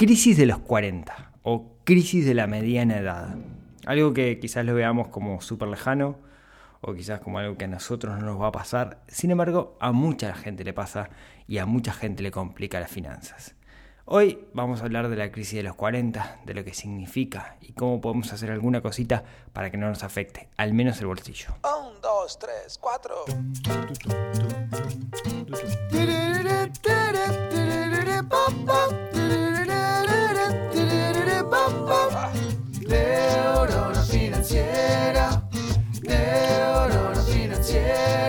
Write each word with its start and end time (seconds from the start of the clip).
crisis 0.00 0.38
de 0.38 0.46
los 0.46 0.60
40 0.60 1.32
o 1.42 1.74
crisis 1.84 2.24
de 2.24 2.32
la 2.32 2.46
mediana 2.46 2.96
edad. 2.96 3.36
Algo 3.84 4.14
que 4.14 4.40
quizás 4.40 4.64
lo 4.64 4.72
veamos 4.72 5.08
como 5.08 5.42
súper 5.42 5.68
lejano 5.68 6.16
o 6.80 6.94
quizás 6.94 7.20
como 7.20 7.38
algo 7.38 7.58
que 7.58 7.66
a 7.66 7.68
nosotros 7.68 8.18
no 8.18 8.24
nos 8.24 8.40
va 8.40 8.46
a 8.46 8.52
pasar. 8.52 9.02
Sin 9.08 9.30
embargo, 9.30 9.76
a 9.78 9.92
mucha 9.92 10.32
gente 10.32 10.64
le 10.64 10.72
pasa 10.72 11.10
y 11.46 11.58
a 11.58 11.66
mucha 11.66 11.92
gente 11.92 12.22
le 12.22 12.30
complica 12.30 12.80
las 12.80 12.90
finanzas. 12.90 13.56
Hoy 14.06 14.38
vamos 14.54 14.80
a 14.80 14.84
hablar 14.84 15.10
de 15.10 15.16
la 15.16 15.30
crisis 15.30 15.56
de 15.56 15.64
los 15.64 15.74
40, 15.74 16.40
de 16.46 16.54
lo 16.54 16.64
que 16.64 16.72
significa 16.72 17.58
y 17.60 17.74
cómo 17.74 18.00
podemos 18.00 18.32
hacer 18.32 18.50
alguna 18.50 18.80
cosita 18.80 19.22
para 19.52 19.70
que 19.70 19.76
no 19.76 19.86
nos 19.86 20.02
afecte, 20.02 20.48
al 20.56 20.72
menos 20.72 20.98
el 21.00 21.08
bolsillo. 21.08 21.48
Un, 21.62 22.00
dos, 22.00 22.38
tres, 22.38 22.78
cuatro. 22.78 23.26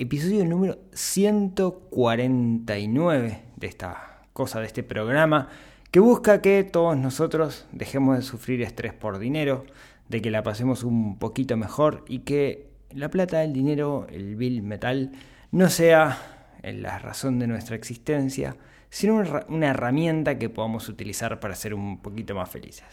Episodio 0.00 0.44
número 0.44 0.78
149 0.92 3.42
de 3.56 3.66
esta 3.66 4.20
cosa, 4.32 4.60
de 4.60 4.66
este 4.66 4.84
programa, 4.84 5.48
que 5.90 5.98
busca 5.98 6.40
que 6.40 6.62
todos 6.62 6.96
nosotros 6.96 7.66
dejemos 7.72 8.14
de 8.16 8.22
sufrir 8.22 8.62
estrés 8.62 8.92
por 8.94 9.18
dinero, 9.18 9.66
de 10.08 10.22
que 10.22 10.30
la 10.30 10.44
pasemos 10.44 10.84
un 10.84 11.18
poquito 11.18 11.56
mejor 11.56 12.04
y 12.06 12.20
que 12.20 12.68
la 12.90 13.10
plata, 13.10 13.42
el 13.42 13.52
dinero, 13.52 14.06
el 14.10 14.36
bill 14.36 14.62
metal, 14.62 15.10
no 15.50 15.68
sea 15.68 16.16
la 16.62 17.00
razón 17.00 17.40
de 17.40 17.48
nuestra 17.48 17.74
existencia, 17.74 18.54
sino 18.90 19.16
una- 19.16 19.46
una 19.48 19.70
herramienta 19.70 20.38
que 20.38 20.48
podamos 20.48 20.88
utilizar 20.88 21.40
para 21.40 21.56
ser 21.56 21.74
un 21.74 22.00
poquito 22.00 22.36
más 22.36 22.48
felices. 22.48 22.86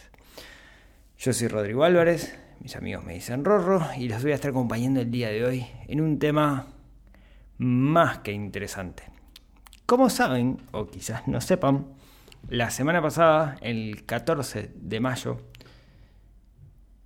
Yo 1.20 1.34
soy 1.34 1.50
Rodrigo 1.50 1.84
Álvarez, 1.84 2.36
mis 2.62 2.76
amigos 2.76 3.06
me 3.06 3.14
dicen 3.14 3.46
Rorro 3.46 3.86
y 3.96 4.10
los 4.10 4.24
voy 4.24 4.32
a 4.32 4.36
estar 4.36 4.50
acompañando 4.50 5.02
el 5.02 5.12
día 5.12 5.30
de 5.30 5.46
hoy 5.46 5.68
en 5.88 6.02
un 6.02 6.18
tema 6.20 6.66
más 7.58 8.20
que 8.20 8.32
interesante. 8.32 9.04
Como 9.86 10.10
saben, 10.10 10.58
o 10.72 10.88
quizás 10.88 11.28
no 11.28 11.40
sepan, 11.42 11.86
la 12.50 12.70
semana 12.70 13.02
pasada, 13.02 13.58
el 13.62 14.06
14 14.06 14.72
de 14.76 15.00
mayo, 15.00 15.38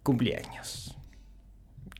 cumplí 0.03 0.33
años. 0.33 0.97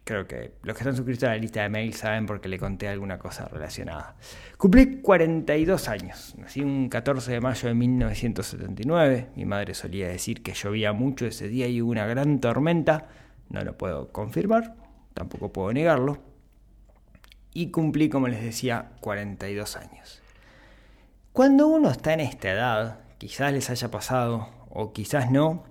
Creo 0.03 0.28
que 0.28 0.53
los 0.64 0.75
que 0.75 0.81
están 0.81 0.95
suscritos 0.95 1.25
a 1.25 1.33
la 1.33 1.38
lista 1.38 1.61
de 1.61 1.69
mail 1.69 1.94
saben 1.94 2.25
porque 2.25 2.50
le 2.50 2.58
conté 2.58 2.88
alguna 2.88 3.19
cosa 3.19 3.47
relacionada. 3.47 4.16
Cumplí 4.58 5.02
42 5.02 5.88
años. 5.88 6.36
Nací 6.38 6.61
un 6.61 6.89
14 6.89 7.31
de 7.31 7.41
mayo 7.41 7.67
de 7.67 7.75
1979. 7.75 9.30
Mi 9.36 9.45
madre 9.45 9.73
solía 9.75 10.08
decir 10.08 10.41
que 10.41 10.53
llovía 10.53 10.94
mucho 10.94 11.28
ese 11.28 11.47
día 11.47 11.67
y 11.67 11.81
hubo 11.81 11.91
una 11.91 12.08
gran 12.08 12.39
tormenta. 12.39 13.08
No 13.50 13.63
lo 13.63 13.78
puedo 13.78 14.11
confirmar, 14.11 14.75
tampoco 15.13 15.53
puedo 15.53 15.72
negarlo. 15.72 16.28
Y 17.53 17.72
cumplí, 17.72 18.09
como 18.09 18.28
les 18.28 18.41
decía, 18.41 18.91
42 19.01 19.75
años. 19.78 20.22
Cuando 21.34 21.68
uno 21.68 21.90
está 21.90 22.13
en 22.13 22.19
esta 22.19 22.51
edad, 22.51 23.00
quizás 23.18 23.53
les 23.53 23.69
haya 23.69 23.90
pasado 23.91 24.50
o 24.69 24.94
quizás 24.94 25.31
no, 25.31 25.63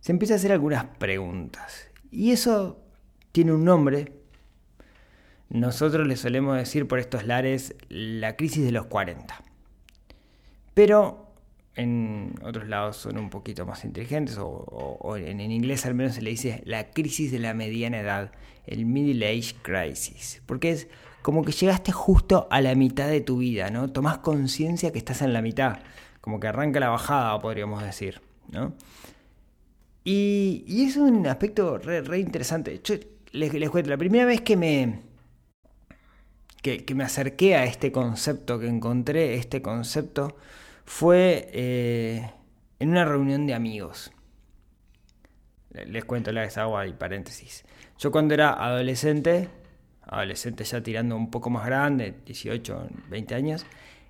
se 0.00 0.12
empieza 0.12 0.34
a 0.34 0.36
hacer 0.36 0.52
algunas 0.52 0.84
preguntas. 0.84 1.90
Y 2.10 2.30
eso 2.32 2.80
tiene 3.32 3.52
un 3.52 3.64
nombre. 3.64 4.12
Nosotros 5.48 6.06
le 6.06 6.16
solemos 6.16 6.56
decir 6.56 6.86
por 6.88 6.98
estos 6.98 7.26
lares 7.26 7.74
la 7.88 8.36
crisis 8.36 8.64
de 8.64 8.72
los 8.72 8.86
40. 8.86 9.42
Pero 10.74 11.27
en 11.78 12.34
otros 12.42 12.66
lados 12.66 12.96
son 12.96 13.18
un 13.18 13.30
poquito 13.30 13.64
más 13.64 13.84
inteligentes, 13.84 14.36
o, 14.40 15.16
en, 15.16 15.40
inglés 15.40 15.86
al 15.86 15.94
menos 15.94 16.16
se 16.16 16.22
le 16.22 16.30
dice 16.30 16.60
la 16.64 16.90
crisis 16.90 17.30
de 17.30 17.38
la 17.38 17.54
mediana 17.54 18.00
edad, 18.00 18.32
el 18.66 18.84
middle 18.84 19.24
age 19.28 19.54
crisis. 19.62 20.42
Porque 20.44 20.72
es 20.72 20.88
como 21.22 21.44
que 21.44 21.52
llegaste 21.52 21.92
justo 21.92 22.48
a 22.50 22.60
la 22.60 22.74
mitad 22.74 23.06
de 23.06 23.20
tu 23.20 23.38
vida, 23.38 23.70
¿no? 23.70 23.92
Tomás 23.92 24.18
conciencia 24.18 24.90
que 24.90 24.98
estás 24.98 25.22
en 25.22 25.32
la 25.32 25.40
mitad, 25.40 25.78
como 26.20 26.40
que 26.40 26.48
arranca 26.48 26.80
la 26.80 26.88
bajada, 26.88 27.40
podríamos 27.40 27.80
decir, 27.80 28.20
¿no? 28.50 28.74
Y, 30.02 30.64
y 30.66 30.82
es 30.82 30.96
un 30.96 31.28
aspecto 31.28 31.78
re, 31.78 32.00
re 32.00 32.18
interesante. 32.18 32.80
Yo 32.82 32.96
les, 33.30 33.54
les 33.54 33.70
cuento, 33.70 33.90
la 33.90 33.96
primera 33.96 34.24
vez 34.24 34.40
que 34.40 34.56
me, 34.56 35.00
que 36.60 36.94
me 36.96 37.04
acerqué 37.04 37.54
a 37.54 37.64
este 37.64 37.92
concepto, 37.92 38.58
que 38.58 38.66
encontré 38.66 39.34
este 39.34 39.62
concepto, 39.62 40.36
fue 40.88 41.50
eh, 41.52 42.30
en 42.78 42.88
una 42.88 43.04
reunión 43.04 43.46
de 43.46 43.52
amigos. 43.52 44.10
Le- 45.70 45.84
Les 45.86 46.04
cuento 46.06 46.32
la 46.32 46.44
agua 46.44 46.86
y 46.86 46.94
paréntesis. 46.94 47.64
Yo 47.98 48.10
cuando 48.10 48.32
era 48.32 48.52
adolescente, 48.54 49.50
adolescente 50.02 50.64
ya 50.64 50.82
tirando 50.82 51.14
un 51.14 51.30
poco 51.30 51.50
más 51.50 51.66
grande, 51.66 52.14
18, 52.24 52.88
20 53.10 53.34
años, 53.34 53.66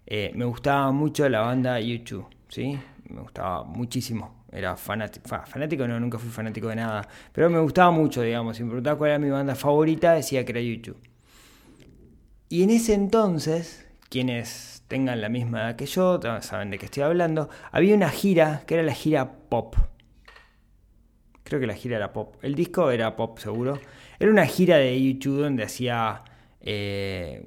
eh, 0.06 0.30
me 0.36 0.44
gustaba 0.44 0.92
mucho 0.92 1.28
la 1.28 1.40
banda 1.40 1.80
YouTube, 1.80 2.26
¿sí? 2.48 2.78
Me 3.08 3.22
gustaba 3.22 3.64
muchísimo. 3.64 4.44
Era 4.52 4.76
fanático, 4.76 5.28
fanático 5.46 5.86
no, 5.88 5.98
nunca 5.98 6.16
fui 6.18 6.30
fanático 6.30 6.68
de 6.68 6.76
nada, 6.76 7.06
pero 7.32 7.50
me 7.50 7.58
gustaba 7.58 7.90
mucho, 7.90 8.22
digamos. 8.22 8.56
Si 8.56 8.62
me 8.62 8.68
preguntaba 8.70 8.96
cuál 8.96 9.10
era 9.10 9.18
mi 9.18 9.30
banda 9.30 9.54
favorita, 9.56 10.12
decía 10.14 10.44
que 10.44 10.52
era 10.52 10.60
YouTube. 10.60 10.96
Y 12.48 12.62
en 12.62 12.70
ese 12.70 12.94
entonces, 12.94 13.86
quienes 14.08 14.77
tengan 14.88 15.20
la 15.20 15.28
misma 15.28 15.60
edad 15.62 15.76
que 15.76 15.86
yo, 15.86 16.20
saben 16.42 16.70
de 16.70 16.78
qué 16.78 16.86
estoy 16.86 17.02
hablando, 17.04 17.48
había 17.72 17.94
una 17.94 18.10
gira 18.10 18.62
que 18.66 18.74
era 18.74 18.82
la 18.82 18.94
gira 18.94 19.30
pop. 19.48 19.76
Creo 21.44 21.60
que 21.60 21.66
la 21.66 21.74
gira 21.74 21.96
era 21.96 22.12
pop. 22.12 22.36
El 22.42 22.54
disco 22.54 22.90
era 22.90 23.16
pop, 23.16 23.38
seguro. 23.38 23.78
Era 24.18 24.30
una 24.30 24.44
gira 24.46 24.76
de 24.76 25.00
YouTube 25.02 25.40
donde 25.42 25.62
hacía 25.64 26.22
eh, 26.60 27.42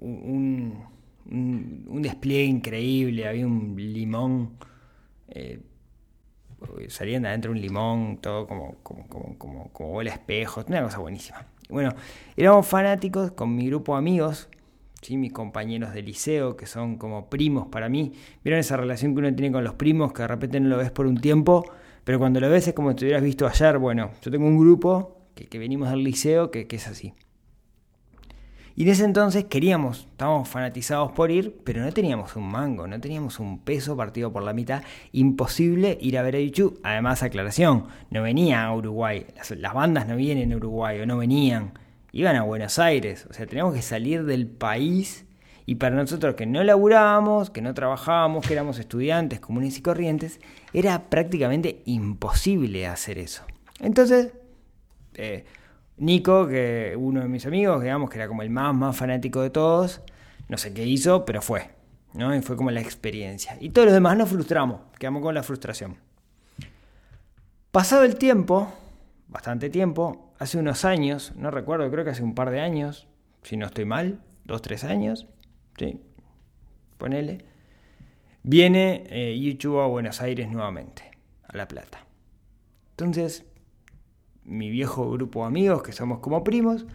un, 0.00 0.84
un- 1.30 2.02
despliegue 2.02 2.44
increíble. 2.44 3.28
Había 3.28 3.46
un 3.46 3.74
limón. 3.76 4.56
eh, 5.28 5.60
salían 6.88 7.22
de 7.22 7.28
adentro 7.28 7.52
un 7.52 7.60
limón, 7.60 8.18
todo 8.20 8.46
como, 8.46 8.76
como, 8.82 9.06
como, 9.08 9.38
como, 9.38 9.72
como 9.72 9.92
huele 9.92 10.10
a 10.10 10.14
espejos, 10.14 10.64
una 10.68 10.82
cosa 10.82 10.98
buenísima. 10.98 11.46
Bueno, 11.68 11.94
éramos 12.36 12.66
fanáticos 12.66 13.32
con 13.32 13.54
mi 13.54 13.66
grupo 13.68 13.92
de 13.92 13.98
amigos, 13.98 14.48
¿sí? 15.02 15.16
mis 15.16 15.32
compañeros 15.32 15.94
de 15.94 16.02
liceo, 16.02 16.56
que 16.56 16.66
son 16.66 16.96
como 16.96 17.28
primos 17.28 17.68
para 17.68 17.88
mí. 17.88 18.12
¿Vieron 18.44 18.60
esa 18.60 18.76
relación 18.76 19.14
que 19.14 19.20
uno 19.20 19.34
tiene 19.34 19.52
con 19.52 19.64
los 19.64 19.74
primos, 19.74 20.12
que 20.12 20.22
de 20.22 20.28
repente 20.28 20.60
no 20.60 20.68
lo 20.68 20.78
ves 20.78 20.90
por 20.90 21.06
un 21.06 21.20
tiempo, 21.20 21.64
pero 22.04 22.18
cuando 22.18 22.40
lo 22.40 22.48
ves 22.48 22.68
es 22.68 22.74
como 22.74 22.90
si 22.90 22.96
te 22.96 23.04
hubieras 23.06 23.22
visto 23.22 23.46
ayer? 23.46 23.78
Bueno, 23.78 24.10
yo 24.22 24.30
tengo 24.30 24.46
un 24.46 24.58
grupo 24.58 25.28
que, 25.34 25.46
que 25.46 25.58
venimos 25.58 25.90
del 25.90 26.04
liceo 26.04 26.50
que, 26.50 26.66
que 26.66 26.76
es 26.76 26.88
así. 26.88 27.14
Y 28.78 28.84
en 28.84 28.90
ese 28.90 29.04
entonces 29.04 29.46
queríamos, 29.46 30.06
estábamos 30.12 30.48
fanatizados 30.48 31.10
por 31.10 31.32
ir, 31.32 31.58
pero 31.64 31.82
no 31.82 31.92
teníamos 31.92 32.36
un 32.36 32.48
mango, 32.48 32.86
no 32.86 33.00
teníamos 33.00 33.40
un 33.40 33.58
peso 33.58 33.96
partido 33.96 34.32
por 34.32 34.44
la 34.44 34.52
mitad. 34.52 34.84
Imposible 35.10 35.98
ir 36.00 36.16
a 36.16 36.22
ver 36.22 36.36
a 36.36 36.38
YouTube. 36.38 36.78
Además, 36.84 37.24
aclaración, 37.24 37.86
no 38.10 38.22
venía 38.22 38.62
a 38.62 38.72
Uruguay. 38.72 39.26
Las, 39.34 39.50
las 39.50 39.74
bandas 39.74 40.06
no 40.06 40.14
vienen 40.14 40.52
a 40.52 40.56
Uruguay 40.58 41.00
o 41.00 41.06
no 41.06 41.18
venían. 41.18 41.72
Iban 42.12 42.36
a 42.36 42.42
Buenos 42.42 42.78
Aires. 42.78 43.26
O 43.28 43.32
sea, 43.32 43.46
teníamos 43.46 43.74
que 43.74 43.82
salir 43.82 44.24
del 44.24 44.46
país. 44.46 45.24
Y 45.66 45.74
para 45.74 45.96
nosotros 45.96 46.34
que 46.34 46.46
no 46.46 46.64
laburábamos, 46.64 47.50
que 47.50 47.60
no 47.60 47.74
trabajábamos, 47.74 48.46
que 48.46 48.54
éramos 48.54 48.78
estudiantes 48.78 49.40
comunes 49.40 49.76
y 49.76 49.82
corrientes, 49.82 50.40
era 50.72 51.10
prácticamente 51.10 51.82
imposible 51.84 52.86
hacer 52.86 53.18
eso. 53.18 53.44
Entonces, 53.80 54.32
eh, 55.14 55.44
Nico, 55.98 56.46
que 56.46 56.94
uno 56.96 57.20
de 57.20 57.28
mis 57.28 57.44
amigos, 57.44 57.82
digamos 57.82 58.08
que 58.08 58.16
era 58.16 58.28
como 58.28 58.42
el 58.42 58.50
más, 58.50 58.74
más 58.74 58.96
fanático 58.96 59.42
de 59.42 59.50
todos, 59.50 60.00
no 60.48 60.56
sé 60.56 60.72
qué 60.72 60.86
hizo, 60.86 61.24
pero 61.24 61.42
fue, 61.42 61.70
¿no? 62.14 62.34
Y 62.34 62.40
fue 62.40 62.56
como 62.56 62.70
la 62.70 62.80
experiencia. 62.80 63.56
Y 63.60 63.70
todos 63.70 63.86
los 63.86 63.94
demás 63.94 64.16
nos 64.16 64.28
frustramos, 64.28 64.80
quedamos 64.98 65.22
con 65.22 65.34
la 65.34 65.42
frustración. 65.42 65.96
Pasado 67.72 68.04
el 68.04 68.16
tiempo, 68.16 68.72
bastante 69.28 69.70
tiempo, 69.70 70.32
hace 70.38 70.58
unos 70.58 70.84
años, 70.84 71.32
no 71.36 71.50
recuerdo, 71.50 71.90
creo 71.90 72.04
que 72.04 72.10
hace 72.10 72.22
un 72.22 72.34
par 72.34 72.50
de 72.50 72.60
años, 72.60 73.08
si 73.42 73.56
no 73.56 73.66
estoy 73.66 73.84
mal, 73.84 74.20
dos, 74.44 74.62
tres 74.62 74.84
años, 74.84 75.26
sí, 75.78 76.00
ponele. 76.96 77.44
viene 78.42 79.04
eh, 79.10 79.38
YouTube 79.38 79.80
a 79.80 79.86
Buenos 79.86 80.20
Aires 80.20 80.50
nuevamente, 80.50 81.10
a 81.44 81.56
La 81.56 81.68
Plata. 81.68 82.04
Entonces, 82.90 83.44
mi 84.44 84.70
viejo 84.70 85.10
grupo 85.10 85.42
de 85.42 85.46
amigos, 85.46 85.82
que 85.82 85.92
somos 85.92 86.18
como 86.18 86.42
primos, 86.42 86.86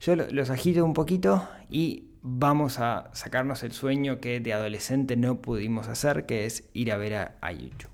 yo 0.00 0.14
los 0.14 0.50
agito 0.50 0.84
un 0.84 0.92
poquito 0.92 1.48
y 1.68 2.08
vamos 2.22 2.78
a 2.78 3.10
sacarnos 3.12 3.62
el 3.62 3.72
sueño 3.72 4.20
que 4.20 4.40
de 4.40 4.52
adolescente 4.52 5.16
no 5.16 5.40
pudimos 5.40 5.88
hacer, 5.88 6.26
que 6.26 6.44
es 6.44 6.68
ir 6.72 6.92
a 6.92 6.96
ver 6.96 7.14
a, 7.40 7.52
YouTube. 7.52 7.90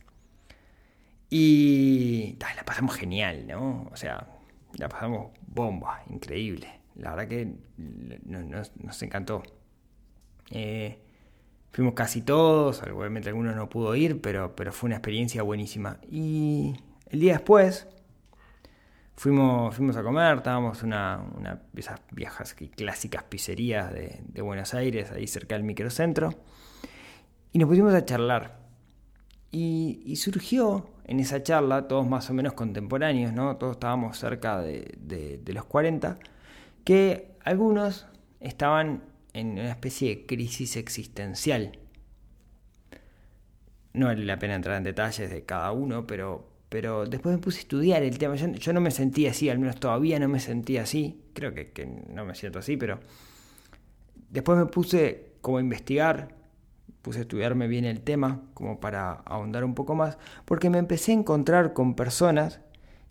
Y 1.37 2.39
la 2.39 2.65
pasamos 2.65 2.95
genial, 2.95 3.49
¿no? 3.49 3.89
O 3.91 3.97
sea, 3.97 4.29
la 4.75 4.89
pasamos 4.89 5.33
bomba, 5.49 6.05
increíble. 6.09 6.69
La 6.95 7.11
verdad 7.11 7.27
que 7.27 7.57
nos, 7.77 9.03
encantó. 9.03 9.43
Eh, 10.53 10.97
fuimos 11.73 11.95
casi 11.95 12.23
todos, 12.23 12.81
obviamente 12.85 13.31
algunos 13.31 13.57
no 13.57 13.69
pudo 13.69 13.97
ir, 13.97 14.21
pero, 14.21 14.55
pero 14.55 14.73
fue 14.73 14.87
una 14.87 14.95
experiencia 14.95 15.43
buenísima. 15.43 15.99
Y 16.09 16.77
el 17.11 17.19
día 17.19 17.33
después 17.33 17.89
fuimos, 19.17 19.75
fuimos 19.75 19.97
a 19.97 20.05
comer, 20.05 20.37
estábamos 20.37 20.83
en 20.83 20.87
una, 20.91 21.21
una 21.37 21.63
de 21.73 21.81
esas 21.81 22.01
viejas 22.13 22.55
y 22.61 22.69
clásicas 22.69 23.25
pizzerías 23.25 23.93
de, 23.93 24.21
de 24.25 24.41
Buenos 24.41 24.73
Aires, 24.73 25.11
ahí 25.11 25.27
cerca 25.27 25.57
del 25.57 25.65
microcentro, 25.65 26.31
y 27.51 27.59
nos 27.59 27.69
pusimos 27.69 27.93
a 27.93 28.05
charlar. 28.05 28.63
Y, 29.51 30.17
surgió 30.17 30.94
en 31.07 31.21
esa 31.21 31.43
charla, 31.43 31.87
todos 31.87 32.07
más 32.07 32.31
o 32.31 32.35
menos 32.35 32.55
contemporáneos, 32.55 33.33
¿no? 33.33 33.57
todos 33.57 33.77
estábamos 33.77 34.19
cerca 34.19 34.61
de, 34.61 35.41
los 35.47 35.65
40, 35.65 36.19
que 36.85 37.33
algunos 37.45 38.07
estaban 38.41 39.03
en 39.33 39.53
una 39.53 39.71
especie 39.71 40.11
de 40.11 40.27
crisis 40.27 40.77
existencial. 40.77 41.79
No 43.93 44.07
vale 44.07 44.25
la 44.25 44.39
pena 44.39 44.55
entrar 44.55 44.77
en 44.77 44.85
detalles 44.85 45.31
de 45.31 45.45
cada 45.45 45.73
uno, 45.73 46.07
pero, 46.07 46.49
pero 46.69 47.07
después 47.07 47.35
me 47.35 47.41
puse 47.41 47.59
a 47.59 47.61
estudiar 47.61 48.03
el 48.03 48.19
tema. 48.19 48.35
Yo, 48.35 48.73
no 48.73 48.81
me 48.81 48.91
sentía 48.91 49.31
así, 49.31 49.49
al 49.49 49.59
menos 49.59 49.77
todavía 49.77 50.19
no 50.19 50.29
me 50.29 50.41
sentía 50.41 50.83
así. 50.83 51.23
Creo 51.33 51.55
que, 51.55 51.71
que 51.71 51.87
no 51.87 52.25
me 52.25 52.35
siento 52.35 52.59
así, 52.59 52.77
pero 52.77 52.99
después 54.31 54.59
me 54.59 54.67
puse 54.67 55.35
como 55.41 55.59
a 55.59 55.61
investigar 55.61 56.44
puse 57.05 57.19
a 57.19 57.23
estudiarme 57.23 57.69
bien 57.69 57.85
el 57.85 58.01
tema 58.01 58.41
como 58.55 58.81
para 58.81 59.13
ahondar 59.27 59.63
un 59.63 59.75
poco 59.75 59.95
más, 59.95 60.17
porque 60.47 60.71
me 60.71 60.79
empecé 60.79 61.13
a 61.13 61.17
encontrar 61.17 61.75
con 61.75 61.95
personas 61.95 62.61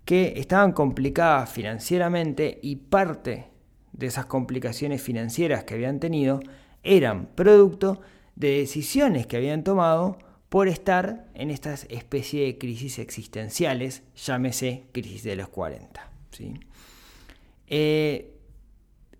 que 0.03 0.33
estaban 0.37 0.71
complicadas 0.71 1.51
financieramente 1.51 2.59
y 2.63 2.77
parte 2.77 3.49
de 3.91 4.07
esas 4.07 4.25
complicaciones 4.25 4.99
financieras 4.99 5.63
que 5.63 5.75
habían 5.75 5.99
tenido 5.99 6.39
eran 6.81 7.27
producto 7.35 8.01
de 8.35 8.57
decisiones 8.57 9.27
que 9.27 9.37
habían 9.37 9.63
tomado 9.63 10.17
por 10.49 10.67
estar 10.67 11.27
en 11.35 11.51
estas 11.51 11.85
especie 11.89 12.45
de 12.45 12.57
crisis 12.57 12.97
existenciales, 12.97 14.01
llámese 14.15 14.85
crisis 14.91 15.23
de 15.23 15.35
los 15.35 15.49
40. 15.49 16.09
¿sí? 16.31 16.53
Eh, 17.67 18.32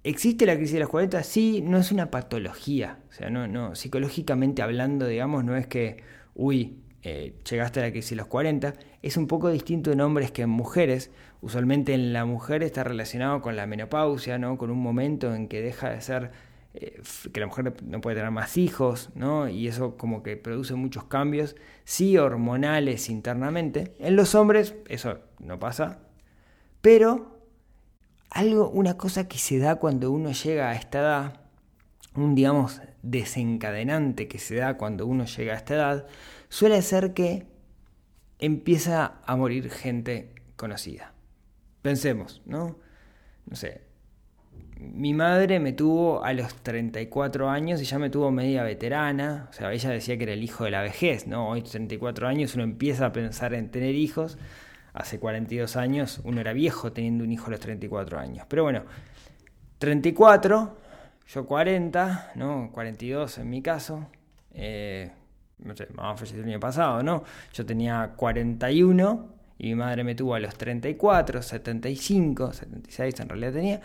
¿Existe 0.04 0.46
la 0.46 0.56
crisis 0.58 0.74
de 0.74 0.80
los 0.82 0.90
40? 0.90 1.24
Sí, 1.24 1.62
no 1.62 1.78
es 1.78 1.92
una 1.92 2.12
patología. 2.12 3.00
O 3.10 3.14
sea, 3.14 3.30
no, 3.30 3.48
no, 3.48 3.74
psicológicamente 3.74 4.62
hablando, 4.62 5.08
digamos, 5.08 5.46
no 5.46 5.56
es 5.56 5.66
que, 5.66 6.04
uy, 6.36 6.84
eh, 7.04 7.36
llegaste 7.50 7.80
a 7.80 7.84
la 7.84 7.92
crisis 7.92 8.12
de 8.12 8.16
los 8.18 8.28
40. 8.28 8.74
Es 9.02 9.16
un 9.16 9.28
poco 9.28 9.50
distinto 9.50 9.94
en 9.94 10.02
hombres 10.02 10.32
que 10.32 10.42
en 10.42 10.50
mujeres. 10.50 11.10
Usualmente 11.42 11.94
en 11.94 12.12
la 12.12 12.26
mujer 12.26 12.64
está 12.64 12.84
relacionado 12.84 13.42
con 13.42 13.56
la 13.56 13.66
menopausia, 13.66 14.38
¿no? 14.38 14.58
Con 14.58 14.72
un 14.72 14.80
momento 14.80 15.34
en 15.34 15.48
que 15.48 15.62
deja 15.62 15.90
de 15.90 16.02
ser, 16.02 16.32
eh, 16.74 17.02
que 17.32 17.40
la 17.40 17.48
mujer 17.48 17.74
no 17.84 18.02
puede 18.02 18.18
tener 18.18 18.32
más 18.32 18.58
hijos, 18.58 19.10
¿no? 19.16 19.48
Y 19.48 19.70
eso 19.70 19.96
como 19.96 20.22
que 20.22 20.36
produce 20.36 20.76
muchos 20.76 21.06
cambios, 21.06 21.56
sí 21.86 22.18
hormonales 22.18 23.10
internamente. 23.10 23.96
En 24.00 24.18
los 24.18 24.36
hombres 24.36 24.76
eso 24.90 25.20
no 25.40 25.60
pasa, 25.60 26.00
pero 26.82 27.33
algo, 28.34 28.70
una 28.70 28.98
cosa 28.98 29.28
que 29.28 29.38
se 29.38 29.60
da 29.60 29.76
cuando 29.76 30.12
uno 30.12 30.32
llega 30.32 30.70
a 30.70 30.74
esta 30.74 31.00
edad, 31.00 31.40
un 32.16 32.36
digamos 32.36 32.82
desencadenante 33.04 34.28
que 34.28 34.40
se 34.40 34.56
da 34.56 34.76
cuando 34.76 35.06
uno 35.06 35.26
llega 35.26 35.54
a 35.54 35.58
esta 35.58 35.76
edad, 35.76 36.08
suele 36.50 36.82
ser 36.82 37.14
que 37.14 37.46
empieza 38.40 39.20
a 39.26 39.36
morir 39.36 39.70
gente 39.70 40.34
conocida. 40.56 41.14
Pensemos, 41.82 42.42
¿no? 42.46 42.78
No 43.46 43.56
sé. 43.56 43.82
Mi 44.80 45.14
madre 45.14 45.60
me 45.60 45.72
tuvo 45.72 46.24
a 46.24 46.34
los 46.34 46.56
34 46.56 47.50
años 47.50 47.82
y 47.82 47.86
ya 47.86 48.00
me 48.00 48.10
tuvo 48.10 48.32
media 48.32 48.64
veterana. 48.64 49.48
O 49.50 49.54
sea, 49.54 49.72
ella 49.72 49.92
decía 49.92 50.18
que 50.18 50.24
era 50.24 50.34
el 50.34 50.44
hijo 50.44 50.66
de 50.66 50.72
la 50.72 50.82
vejez, 50.82 51.28
¿no? 51.28 51.50
Hoy 51.50 51.62
34 51.62 52.28
años 52.28 52.56
uno 52.56 52.64
empieza 52.64 53.06
a 53.06 53.14
pensar 53.14 53.54
en 53.54 53.70
tener 53.70 53.96
hijos 53.96 54.38
hace 54.94 55.20
42 55.20 55.76
años 55.76 56.22
uno 56.24 56.40
era 56.40 56.54
viejo 56.54 56.92
teniendo 56.92 57.24
un 57.24 57.32
hijo 57.32 57.48
a 57.48 57.52
los 57.52 57.60
34 57.60 58.20
años. 58.20 58.46
Pero 58.48 58.64
bueno, 58.64 58.84
34, 59.80 60.78
yo 61.28 61.46
40, 61.46 62.32
¿no? 62.36 62.70
42 62.72 63.38
en 63.40 63.50
mi 63.50 63.62
caso. 63.62 64.08
Eh, 64.52 65.12
no 65.60 65.76
sé, 65.76 65.88
mamá 65.94 66.16
falleció 66.16 66.42
el 66.42 66.50
año 66.50 66.60
pasado, 66.60 67.04
¿no? 67.04 67.24
Yo 67.54 67.66
tenía 67.66 68.14
41 68.16 69.30
y 69.58 69.68
mi 69.68 69.76
madre 69.76 70.04
me 70.04 70.16
tuvo 70.16 70.36
a 70.36 70.40
los 70.40 70.56
34, 70.56 71.42
75, 71.42 72.54
76 72.54 73.20
en 73.20 73.30
realidad 73.30 73.54
tenía. 73.54 73.82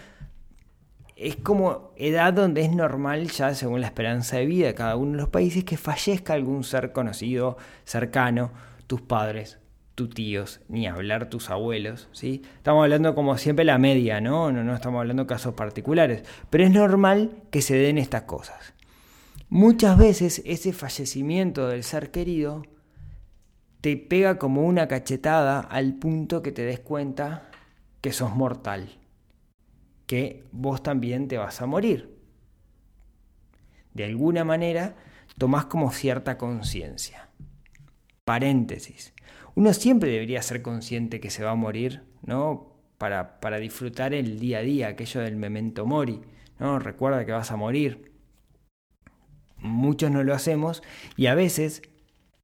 Es 1.16 1.36
como 1.36 1.92
edad 1.96 2.32
donde 2.32 2.62
es 2.62 2.72
normal 2.72 3.28
ya 3.28 3.54
según 3.54 3.80
la 3.80 3.88
esperanza 3.88 4.36
de 4.36 4.46
vida 4.46 4.68
de 4.68 4.74
cada 4.74 4.96
uno 4.96 5.12
de 5.12 5.18
los 5.18 5.28
países 5.28 5.64
que 5.64 5.76
fallezca 5.76 6.34
algún 6.34 6.62
ser 6.62 6.92
conocido, 6.92 7.56
cercano, 7.84 8.52
tus 8.86 9.00
padres, 9.00 9.58
tus 9.98 10.10
tíos, 10.10 10.60
ni 10.68 10.86
hablar 10.86 11.28
tus 11.28 11.50
abuelos, 11.50 12.08
¿sí? 12.12 12.42
Estamos 12.54 12.84
hablando 12.84 13.16
como 13.16 13.36
siempre 13.36 13.64
la 13.64 13.78
media, 13.78 14.20
¿no? 14.20 14.52
No, 14.52 14.62
no 14.62 14.72
estamos 14.72 15.00
hablando 15.00 15.26
casos 15.26 15.54
particulares, 15.54 16.22
pero 16.50 16.62
es 16.62 16.70
normal 16.70 17.42
que 17.50 17.62
se 17.62 17.74
den 17.74 17.98
estas 17.98 18.22
cosas. 18.22 18.74
Muchas 19.48 19.98
veces 19.98 20.40
ese 20.46 20.72
fallecimiento 20.72 21.66
del 21.66 21.82
ser 21.82 22.12
querido 22.12 22.62
te 23.80 23.96
pega 23.96 24.38
como 24.38 24.62
una 24.62 24.86
cachetada 24.86 25.58
al 25.58 25.94
punto 25.94 26.42
que 26.42 26.52
te 26.52 26.62
des 26.62 26.78
cuenta 26.78 27.50
que 28.00 28.12
sos 28.12 28.36
mortal, 28.36 29.00
que 30.06 30.44
vos 30.52 30.80
también 30.80 31.26
te 31.26 31.38
vas 31.38 31.60
a 31.60 31.66
morir. 31.66 32.16
De 33.94 34.04
alguna 34.04 34.44
manera 34.44 34.94
tomás 35.38 35.64
como 35.64 35.90
cierta 35.90 36.38
conciencia. 36.38 37.30
Paréntesis 38.24 39.12
uno 39.58 39.74
siempre 39.74 40.12
debería 40.12 40.40
ser 40.40 40.62
consciente 40.62 41.18
que 41.18 41.30
se 41.30 41.42
va 41.42 41.50
a 41.50 41.56
morir, 41.56 42.04
¿no? 42.22 42.76
Para, 42.96 43.40
para 43.40 43.58
disfrutar 43.58 44.14
el 44.14 44.38
día 44.38 44.58
a 44.58 44.62
día, 44.62 44.86
aquello 44.86 45.20
del 45.20 45.34
memento 45.34 45.84
mori, 45.84 46.20
¿no? 46.60 46.78
Recuerda 46.78 47.26
que 47.26 47.32
vas 47.32 47.50
a 47.50 47.56
morir. 47.56 48.12
Muchos 49.56 50.12
no 50.12 50.22
lo 50.22 50.32
hacemos 50.32 50.84
y 51.16 51.26
a 51.26 51.34
veces 51.34 51.82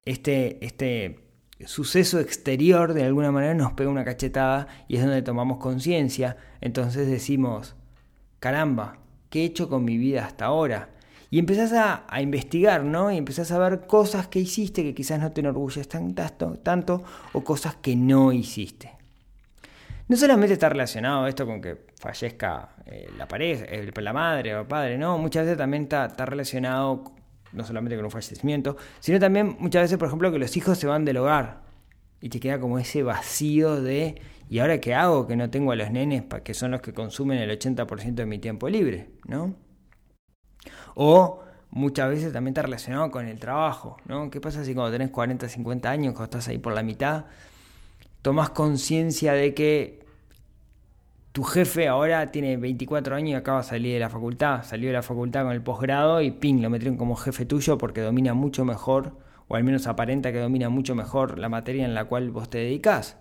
este, 0.04 0.64
este 0.66 1.20
suceso 1.64 2.18
exterior 2.18 2.94
de 2.94 3.04
alguna 3.04 3.30
manera 3.30 3.54
nos 3.54 3.74
pega 3.74 3.90
una 3.90 4.04
cachetada 4.04 4.66
y 4.88 4.96
es 4.96 5.02
donde 5.02 5.22
tomamos 5.22 5.58
conciencia. 5.58 6.36
Entonces 6.60 7.06
decimos, 7.06 7.76
caramba, 8.40 8.98
¿qué 9.30 9.42
he 9.42 9.44
hecho 9.44 9.68
con 9.68 9.84
mi 9.84 9.98
vida 9.98 10.26
hasta 10.26 10.46
ahora? 10.46 10.93
Y 11.34 11.40
empezás 11.40 11.72
a, 11.72 12.22
investigar, 12.22 12.84
¿no? 12.84 13.10
Y 13.10 13.16
empezás 13.16 13.50
a 13.50 13.58
ver 13.58 13.88
cosas 13.88 14.28
que 14.28 14.38
hiciste 14.38 14.84
que 14.84 14.94
quizás 14.94 15.18
no 15.18 15.32
te 15.32 15.40
enorgulles 15.40 15.88
tanto, 15.88 16.52
tanto 16.62 17.02
o 17.32 17.42
cosas 17.42 17.74
que 17.74 17.96
no 17.96 18.30
hiciste. 18.30 18.92
No 20.06 20.16
solamente 20.16 20.52
está 20.52 20.68
relacionado 20.68 21.26
esto 21.26 21.44
con 21.44 21.60
que 21.60 21.86
fallezca 21.98 22.76
eh, 22.86 23.10
la 23.18 23.26
pareja, 23.26 23.64
la 24.00 24.12
madre 24.12 24.54
o 24.54 24.60
el 24.60 24.66
padre, 24.68 24.96
no, 24.96 25.18
muchas 25.18 25.42
veces 25.42 25.58
también 25.58 25.82
está, 25.82 26.04
está, 26.06 26.24
relacionado 26.24 27.02
no 27.50 27.64
solamente 27.64 27.96
con 27.96 28.04
un 28.04 28.12
fallecimiento, 28.12 28.76
sino 29.00 29.18
también 29.18 29.56
muchas 29.58 29.82
veces, 29.82 29.98
por 29.98 30.06
ejemplo, 30.06 30.30
que 30.30 30.38
los 30.38 30.56
hijos 30.56 30.78
se 30.78 30.86
van 30.86 31.04
del 31.04 31.16
hogar 31.16 31.62
y 32.20 32.28
te 32.28 32.38
queda 32.38 32.60
como 32.60 32.78
ese 32.78 33.02
vacío 33.02 33.82
de 33.82 34.22
¿y 34.48 34.60
ahora 34.60 34.80
qué 34.80 34.94
hago 34.94 35.26
que 35.26 35.34
no 35.34 35.50
tengo 35.50 35.72
a 35.72 35.74
los 35.74 35.90
nenes 35.90 36.22
que 36.44 36.54
son 36.54 36.70
los 36.70 36.80
que 36.80 36.92
consumen 36.92 37.40
el 37.40 37.50
80% 37.58 38.14
de 38.14 38.26
mi 38.26 38.38
tiempo 38.38 38.68
libre, 38.68 39.08
¿no? 39.26 39.63
O 40.94 41.40
muchas 41.70 42.08
veces 42.08 42.32
también 42.32 42.52
está 42.52 42.62
relacionado 42.62 43.10
con 43.10 43.26
el 43.26 43.38
trabajo, 43.38 43.96
¿no? 44.06 44.30
¿Qué 44.30 44.40
pasa 44.40 44.64
si 44.64 44.74
cuando 44.74 44.92
tenés 44.92 45.10
40, 45.10 45.48
50 45.48 45.90
años, 45.90 46.14
cuando 46.14 46.24
estás 46.24 46.48
ahí 46.48 46.58
por 46.58 46.72
la 46.72 46.82
mitad, 46.82 47.24
tomas 48.22 48.50
conciencia 48.50 49.32
de 49.32 49.54
que 49.54 50.04
tu 51.32 51.42
jefe 51.42 51.88
ahora 51.88 52.30
tiene 52.30 52.56
24 52.56 53.16
años 53.16 53.30
y 53.30 53.34
acaba 53.34 53.58
de 53.58 53.64
salir 53.64 53.94
de 53.94 53.98
la 53.98 54.08
facultad, 54.08 54.62
salió 54.62 54.88
de 54.88 54.92
la 54.92 55.02
facultad 55.02 55.42
con 55.42 55.52
el 55.52 55.62
posgrado 55.62 56.22
y 56.22 56.30
ping, 56.30 56.62
lo 56.62 56.70
metieron 56.70 56.96
como 56.96 57.16
jefe 57.16 57.44
tuyo 57.44 57.76
porque 57.76 58.02
domina 58.02 58.34
mucho 58.34 58.64
mejor, 58.64 59.18
o 59.48 59.56
al 59.56 59.64
menos 59.64 59.88
aparenta 59.88 60.30
que 60.30 60.38
domina 60.38 60.68
mucho 60.68 60.94
mejor 60.94 61.40
la 61.40 61.48
materia 61.48 61.84
en 61.84 61.92
la 61.92 62.04
cual 62.04 62.30
vos 62.30 62.48
te 62.48 62.58
dedicás. 62.58 63.16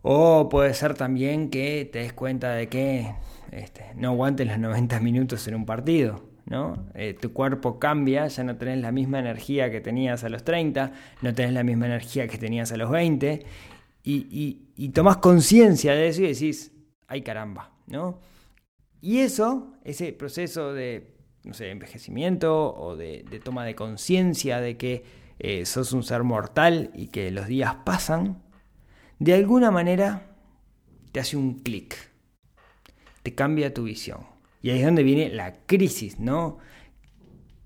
O 0.00 0.48
puede 0.48 0.72
ser 0.72 0.94
también 0.94 1.50
que 1.50 1.88
te 1.92 1.98
des 1.98 2.14
cuenta 2.14 2.52
de 2.52 2.70
que 2.70 3.14
este, 3.52 3.92
no 3.96 4.08
aguantes 4.08 4.46
los 4.46 4.58
90 4.58 5.00
minutos 5.00 5.46
en 5.48 5.54
un 5.54 5.66
partido, 5.66 6.24
¿no? 6.46 6.86
Eh, 6.94 7.14
tu 7.14 7.32
cuerpo 7.32 7.78
cambia, 7.78 8.26
ya 8.26 8.44
no 8.44 8.56
tenés 8.56 8.78
la 8.78 8.92
misma 8.92 9.18
energía 9.18 9.70
que 9.70 9.80
tenías 9.80 10.24
a 10.24 10.28
los 10.28 10.44
30, 10.44 10.92
no 11.22 11.34
tenés 11.34 11.52
la 11.52 11.64
misma 11.64 11.86
energía 11.86 12.26
que 12.28 12.38
tenías 12.38 12.72
a 12.72 12.76
los 12.76 12.90
20, 12.90 13.44
y, 14.04 14.70
y, 14.74 14.88
tomás 14.90 15.18
conciencia 15.18 15.92
de 15.92 16.08
eso 16.08 16.22
y 16.22 16.28
decís, 16.28 16.72
ay 17.08 17.20
caramba, 17.20 17.72
¿no? 17.88 18.20
Y 19.02 19.18
eso, 19.18 19.74
ese 19.84 20.12
proceso 20.12 20.72
de, 20.72 21.14
no 21.44 21.52
sé, 21.52 21.70
envejecimiento 21.70 22.74
o 22.74 22.96
de, 22.96 23.24
toma 23.44 23.64
de 23.64 23.74
conciencia 23.74 24.60
de 24.60 24.76
que 24.76 25.04
eh, 25.38 25.66
sos 25.66 25.92
un 25.92 26.02
ser 26.02 26.24
mortal 26.24 26.90
y 26.94 27.08
que 27.08 27.30
los 27.30 27.46
días 27.46 27.76
pasan, 27.84 28.42
de 29.18 29.34
alguna 29.34 29.70
manera 29.70 30.36
te 31.12 31.20
hace 31.20 31.36
un 31.36 31.58
clic, 31.60 31.96
cambia 33.34 33.74
tu 33.74 33.84
visión. 33.84 34.20
Y 34.62 34.70
ahí 34.70 34.80
es 34.80 34.84
donde 34.84 35.02
viene 35.02 35.28
la 35.30 35.56
crisis, 35.66 36.18
¿no? 36.18 36.58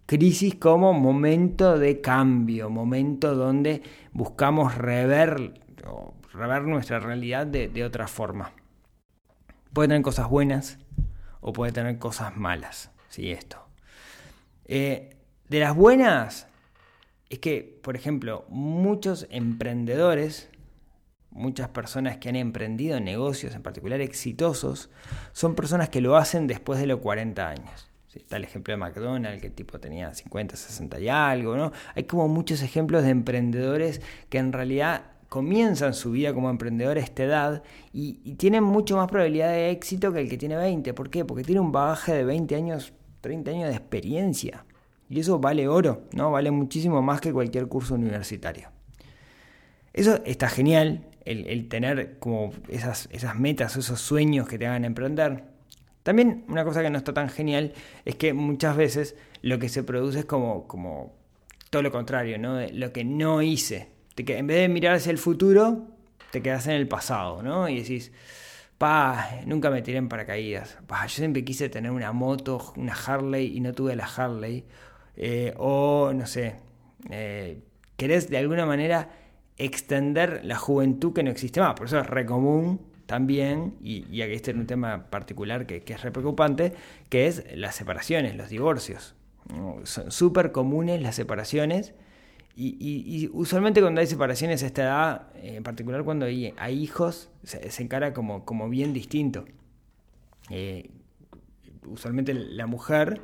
Crisis 0.07 0.57
como 0.57 0.93
momento 0.93 1.79
de 1.79 2.01
cambio, 2.01 2.69
momento 2.69 3.35
donde 3.35 3.83
buscamos 4.13 4.77
rever, 4.77 5.61
rever 6.33 6.63
nuestra 6.65 7.01
realidad 7.01 7.47
de, 7.47 7.85
otra 7.85 8.09
forma. 8.09 8.53
Puede 9.73 9.89
tener 9.89 10.03
cosas 10.03 10.29
buenas 10.29 10.79
o 11.41 11.53
puede 11.53 11.73
tener 11.73 11.99
cosas 11.99 12.37
malas, 12.37 12.91
¿sí? 13.09 13.31
Esto. 13.31 13.59
Eh, 14.67 15.17
de 15.49 15.61
las 15.61 15.75
buenas 15.75 16.47
es 17.31 17.39
que, 17.39 17.81
por 17.83 17.97
ejemplo, 17.97 18.45
muchos 18.49 19.27
emprendedores 19.31 20.51
muchas 21.33 21.69
personas 21.69 22.19
que 22.19 22.29
han 22.29 22.37
emprendido 22.37 23.01
negocios, 23.01 23.55
en 23.55 23.63
particular 23.63 24.01
exitosos, 24.01 24.91
son 25.33 25.55
personas 25.55 25.89
que 25.89 26.01
lo 26.01 26.17
hacen 26.17 26.47
después 26.47 26.79
de 26.79 26.87
los 26.87 27.01
40 27.01 27.49
años. 27.49 27.89
Está 28.15 28.37
el 28.37 28.45
ejemplo 28.45 28.73
de 28.73 28.79
McDonald's, 28.79 29.41
que 29.41 29.49
tipo 29.49 29.81
tenía 29.81 30.13
50, 30.13 30.55
60 30.57 31.01
y 31.01 31.09
algo, 31.09 31.57
¿no? 31.57 31.73
Hay 31.95 32.05
como 32.05 32.29
muchos 32.29 32.63
ejemplos 32.63 33.03
de 33.05 33.11
emprendedores 33.11 34.03
que 34.29 34.39
en 34.39 34.53
realidad 34.53 35.05
comienzan 35.31 35.95
su 35.95 36.11
vida 36.11 36.35
como 36.35 36.51
emprendedor 36.51 36.99
a 36.99 37.01
esta 37.01 37.25
edad 37.25 37.63
y, 37.91 38.21
y, 38.23 38.35
tienen 38.35 38.65
mucho 38.65 38.97
más 38.97 39.09
probabilidad 39.09 39.49
de 39.49 39.71
éxito 39.71 40.13
que 40.13 40.21
el 40.21 40.29
que 40.29 40.37
tiene 40.37 40.57
20. 40.57 40.93
¿Por 40.93 41.09
qué? 41.09 41.25
Porque 41.25 41.43
tiene 41.43 41.63
un 41.63 41.73
bagaje 41.73 42.13
de 42.13 42.25
20 42.25 42.55
años, 42.55 42.93
30 43.23 43.51
años 43.51 43.69
de 43.71 43.77
experiencia. 43.77 44.67
Y 45.09 45.21
eso 45.21 45.39
vale 45.39 45.69
oro, 45.69 46.03
¿no? 46.13 46.31
Vale 46.31 46.51
muchísimo 46.51 47.01
más 47.01 47.23
que 47.23 47.33
cualquier 47.33 47.67
curso 47.67 47.95
universitario. 47.95 48.69
Eso 49.95 50.21
está 50.25 50.49
genial, 50.49 51.07
el, 51.25 51.69
tener 51.69 52.19
como 52.19 52.53
esas, 52.69 53.09
esas 53.13 53.39
metas, 53.39 53.77
esos 53.77 54.01
sueños 54.01 54.49
que 54.49 54.59
te 54.59 54.67
hagan 54.67 54.85
emprender. 54.85 55.45
También 56.03 56.45
una 56.49 56.65
cosa 56.65 56.83
que 56.83 56.91
no 56.91 56.99
está 56.99 57.15
tan 57.15 57.29
genial 57.29 57.73
es 58.05 58.17
que 58.17 58.33
muchas 58.33 58.77
veces 58.77 59.17
lo 59.41 59.59
que 59.59 59.69
se 59.69 59.85
produce 59.85 60.21
es 60.21 60.25
como, 60.25 60.67
como 60.67 61.15
todo 61.71 61.83
lo 61.83 61.93
contrario, 61.93 62.39
¿no? 62.39 62.61
lo 62.73 62.93
que 62.93 63.05
no 63.05 63.41
hice. 63.41 63.89
que 64.17 64.37
en 64.37 64.47
vez 64.47 64.59
de 64.59 64.69
mirar 64.69 64.97
hacia 64.97 65.11
el 65.11 65.19
futuro, 65.19 65.87
te 66.31 66.43
quedas 66.43 66.67
en 66.67 66.75
el 66.75 66.89
pasado, 66.89 67.43
¿no? 67.43 67.69
Y 67.69 67.79
decís, 67.79 68.13
pa, 68.79 69.29
nunca 69.47 69.71
me 69.71 69.83
tiré 69.83 69.99
en 69.99 70.09
paracaídas. 70.09 70.79
Pa, 70.87 71.07
yo 71.07 71.17
siempre 71.17 71.45
quise 71.45 71.69
tener 71.69 71.91
una 71.91 72.13
moto, 72.13 72.73
una 72.77 72.95
Harley 72.95 73.57
y 73.57 73.61
no 73.61 73.73
tuve 73.73 73.95
la 73.95 74.07
Harley. 74.07 74.65
Eh, 75.17 75.55
o, 75.59 76.13
no 76.15 76.27
sé, 76.27 76.57
eh, 77.11 77.63
querés 77.97 78.29
de 78.29 78.39
alguna 78.39 78.67
manera 78.67 79.11
extender 79.65 80.41
la 80.45 80.57
juventud 80.57 81.13
que 81.13 81.23
no 81.23 81.31
existe 81.31 81.61
más. 81.61 81.75
Por 81.75 81.87
eso 81.87 81.99
es 81.99 82.07
re 82.07 82.27
común 82.27 82.81
también, 83.07 83.75
y, 83.83 84.23
aquí 84.23 84.33
este 84.33 84.53
es 84.53 84.57
un 84.57 84.67
tema 84.67 85.11
particular 85.11 85.67
que, 85.67 85.83
es 85.87 86.03
re 86.03 86.11
preocupante, 86.11 86.73
que 87.09 87.27
es 87.27 87.45
las 87.55 87.75
separaciones, 87.75 88.37
los 88.37 88.49
divorcios. 88.49 89.15
Son 89.85 90.11
súper 90.11 90.53
comunes 90.53 91.03
las 91.03 91.17
separaciones. 91.17 91.95
Y, 92.55 93.29
usualmente 93.33 93.81
cuando 93.81 94.01
hay 94.01 94.07
separaciones 94.07 94.63
a 94.63 94.67
esta 94.67 94.83
edad, 94.83 95.27
en 95.43 95.63
particular 95.63 96.05
cuando 96.05 96.27
hay, 96.27 96.55
hijos, 96.71 97.31
se, 97.43 97.83
encara 97.83 98.13
como, 98.13 98.45
como, 98.45 98.69
bien 98.69 98.93
distinto. 98.93 99.45
Eh, 100.51 100.91
usualmente 101.87 102.35
la 102.35 102.67
mujer 102.67 103.21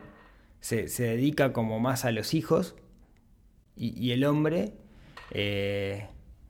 se, 0.60 0.86
dedica 1.02 1.52
como 1.52 1.80
más 1.80 2.04
a 2.04 2.12
los 2.12 2.34
hijos 2.34 2.74
y, 3.76 4.10
el 4.10 4.24
hombre 4.24 4.74
eh, 5.30 6.08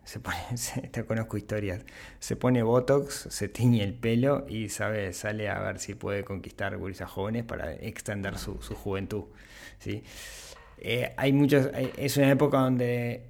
se 0.08 0.20
pone, 0.20 0.38
te 0.90 1.04
conozco 1.04 1.36
historias, 1.36 1.84
se 2.18 2.34
pone 2.34 2.62
Botox, 2.62 3.28
se 3.28 3.48
tiñe 3.48 3.84
el 3.84 3.92
pelo 3.92 4.46
y 4.48 4.70
sabe, 4.70 5.12
sale 5.12 5.50
a 5.50 5.58
ver 5.58 5.78
si 5.78 5.94
puede 5.94 6.24
conquistar 6.24 6.78
gurisas 6.78 7.10
jóvenes 7.10 7.44
para 7.44 7.74
extender 7.74 8.38
su, 8.38 8.54
juventud. 8.54 9.24
¿sí? 9.78 10.02
Eh, 10.78 11.12
hay 11.18 11.34
muchos, 11.34 11.68
es 11.98 12.16
una 12.16 12.30
época 12.30 12.58
donde 12.58 13.26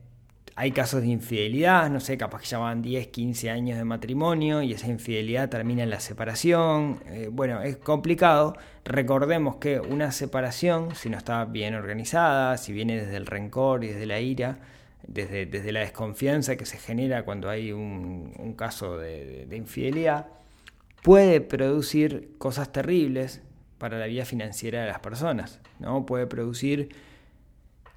hay 0.54 0.70
casos 0.70 1.02
de 1.02 1.08
infidelidad, 1.08 1.90
no 1.90 1.98
sé, 1.98 2.16
capaz 2.16 2.42
que 2.42 2.46
llevaban 2.46 2.80
10, 2.80 3.08
15 3.08 3.50
años 3.50 3.76
de 3.76 3.84
matrimonio 3.84 4.62
y 4.62 4.72
esa 4.72 4.86
infidelidad 4.86 5.48
termina 5.48 5.82
en 5.82 5.90
la 5.90 5.98
separación. 5.98 7.00
Eh, 7.06 7.28
bueno, 7.32 7.60
es 7.60 7.76
complicado. 7.76 8.56
Recordemos 8.84 9.56
que 9.56 9.80
una 9.80 10.12
separación, 10.12 10.94
si 10.94 11.10
no 11.10 11.18
está 11.18 11.44
bien 11.44 11.74
organizada, 11.74 12.56
si 12.56 12.72
viene 12.72 13.00
desde 13.00 13.16
el 13.16 13.26
rencor 13.26 13.82
y 13.82 13.88
desde 13.88 14.06
la 14.06 14.20
ira, 14.20 14.60
desde, 15.08 15.72
la 15.72 15.80
desconfianza 15.80 16.56
que 16.56 16.66
se 16.66 16.76
genera 16.76 17.24
cuando 17.24 17.48
hay 17.48 17.72
un, 17.72 18.54
caso 18.56 18.98
de, 18.98 19.48
infidelidad, 19.52 20.28
puede 21.02 21.40
producir 21.40 22.36
cosas 22.38 22.70
terribles 22.70 23.42
para 23.78 23.98
la 23.98 24.06
vida 24.06 24.24
financiera 24.24 24.82
de 24.82 24.88
las 24.88 25.00
personas, 25.00 25.60
¿no? 25.78 26.04
Puede 26.04 26.26
producir 26.26 26.90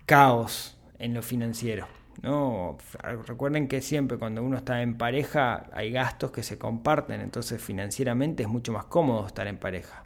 caos 0.06 0.78
en 1.00 1.14
lo 1.14 1.22
financiero. 1.22 1.88
¿no? 2.22 2.78
Recuerden 3.26 3.68
que 3.68 3.82
siempre 3.82 4.18
cuando 4.18 4.44
uno 4.44 4.58
está 4.58 4.82
en 4.84 4.96
pareja 4.98 5.66
hay 5.74 5.92
gastos 5.92 6.32
que 6.32 6.44
se 6.44 6.58
comparten, 6.58 7.20
entonces 7.20 7.62
financieramente 7.62 8.44
es 8.44 8.50
mucho 8.50 8.72
más 8.72 8.86
cómodo 8.86 9.26
estar 9.26 9.48
en 9.48 9.58
pareja. 9.58 10.04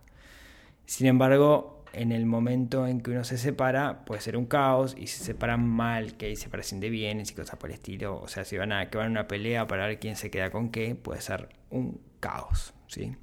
Sin 0.86 1.08
embargo, 1.08 1.75
en 1.96 2.12
el 2.12 2.26
momento 2.26 2.88
en 2.88 3.00
que 3.00 3.12
uno 3.12 3.24
se 3.24 3.38
separa 3.38 4.04
puede 4.04 4.20
ser 4.20 4.36
un 4.36 4.46
caos 4.46 4.96
y 4.98 5.08
se 5.08 5.24
separan 5.24 5.66
mal, 5.66 6.18
que 6.18 6.26
hay 6.28 6.36
separación 6.36 6.82
de 6.82 6.90
bienes 6.90 7.32
y 7.32 7.36
cosas 7.36 7.58
por 7.58 7.70
el 7.70 7.76
estilo, 7.76 8.20
o 8.22 8.28
sea, 8.28 8.44
si 8.44 8.58
van 8.58 8.74
a 8.74 8.90
que 8.90 8.98
van 8.98 9.08
a 9.08 9.12
una 9.12 9.28
pelea 9.28 9.66
para 9.66 9.88
ver 9.88 9.98
quién 10.00 10.18
se 10.18 10.30
queda 10.30 10.52
con 10.52 10.70
qué, 10.70 10.96
puede 10.96 11.22
ser 11.22 11.50
un 11.70 12.02
caos, 12.20 12.74
¿sí? 12.88 13.16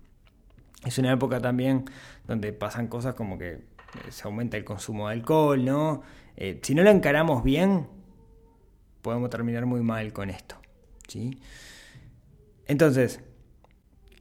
Es 0.87 0.99
una 0.99 1.13
época 1.13 1.39
también 1.39 1.85
donde 2.27 2.53
pasan 2.55 2.89
cosas 2.89 3.15
como 3.15 3.37
que 3.37 3.53
eh, 3.53 3.63
se 4.09 4.25
aumenta 4.25 4.57
el 4.57 4.65
consumo 4.65 5.09
de 5.09 5.15
alcohol, 5.15 5.63
¿no? 5.63 6.03
Eh, 6.37 6.59
si 6.63 6.75
no 6.75 6.83
lo 6.83 6.91
encaramos 6.91 7.45
bien, 7.45 7.87
podemos 9.03 9.29
terminar 9.29 9.67
muy 9.67 9.83
mal 9.83 10.15
con 10.15 10.31
esto, 10.31 10.57
¿sí? 11.09 11.39
Entonces, 12.67 13.21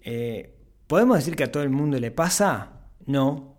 eh, 0.03 0.53
¿podemos 0.87 1.17
decir 1.17 1.37
que 1.37 1.45
a 1.45 1.51
todo 1.51 1.63
el 1.63 1.69
mundo 1.69 1.97
le 1.99 2.11
pasa? 2.11 2.81
No, 3.05 3.51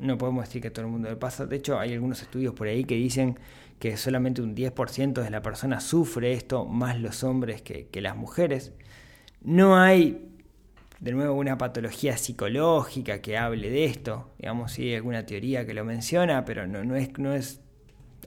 no 0.00 0.18
podemos 0.18 0.44
decir 0.44 0.62
que 0.62 0.70
todo 0.70 0.86
el 0.86 0.90
mundo 0.90 1.08
le 1.08 1.16
pasa. 1.16 1.46
De 1.46 1.56
hecho, 1.56 1.78
hay 1.78 1.92
algunos 1.92 2.22
estudios 2.22 2.54
por 2.54 2.66
ahí 2.66 2.84
que 2.84 2.96
dicen 2.96 3.38
que 3.78 3.96
solamente 3.96 4.42
un 4.42 4.54
10% 4.54 5.22
de 5.22 5.30
la 5.30 5.42
persona 5.42 5.80
sufre 5.80 6.32
esto, 6.32 6.66
más 6.66 7.00
los 7.00 7.24
hombres 7.24 7.62
que, 7.62 7.88
las 8.00 8.16
mujeres. 8.16 8.72
No 9.42 9.78
hay, 9.78 10.28
de 11.00 11.12
nuevo, 11.12 11.34
una 11.34 11.56
patología 11.56 12.16
psicológica 12.16 13.20
que 13.20 13.38
hable 13.38 13.70
de 13.70 13.86
esto. 13.86 14.32
Digamos, 14.38 14.72
sí 14.72 14.88
hay 14.88 14.96
alguna 14.96 15.24
teoría 15.24 15.66
que 15.66 15.74
lo 15.74 15.84
menciona, 15.84 16.44
pero 16.44 16.66
no, 16.66 16.84
no, 16.84 16.96
es, 16.96 17.18
no 17.18 17.34
es 17.34 17.60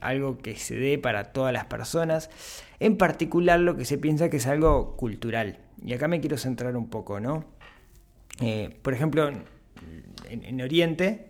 algo 0.00 0.38
que 0.38 0.56
se 0.56 0.76
dé 0.76 0.98
para 0.98 1.32
todas 1.32 1.52
las 1.52 1.66
personas. 1.66 2.30
En 2.80 2.96
particular, 2.96 3.60
lo 3.60 3.76
que 3.76 3.84
se 3.84 3.98
piensa 3.98 4.28
que 4.28 4.38
es 4.38 4.46
algo 4.46 4.96
cultural. 4.96 5.58
Y 5.84 5.92
acá 5.92 6.08
me 6.08 6.20
quiero 6.20 6.36
centrar 6.36 6.76
un 6.76 6.88
poco, 6.88 7.20
¿no? 7.20 7.44
Eh, 8.40 8.76
por 8.82 8.92
ejemplo, 8.92 9.30
en 10.28 10.60
Oriente 10.60 11.28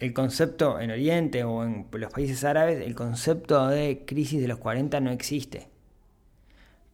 el 0.00 0.14
concepto 0.14 0.80
en 0.80 0.90
Oriente 0.90 1.44
o 1.44 1.62
en 1.62 1.86
los 1.92 2.12
países 2.12 2.42
árabes, 2.44 2.80
el 2.80 2.94
concepto 2.94 3.68
de 3.68 4.04
crisis 4.06 4.40
de 4.40 4.48
los 4.48 4.58
40 4.58 4.98
no 5.00 5.10
existe. 5.10 5.68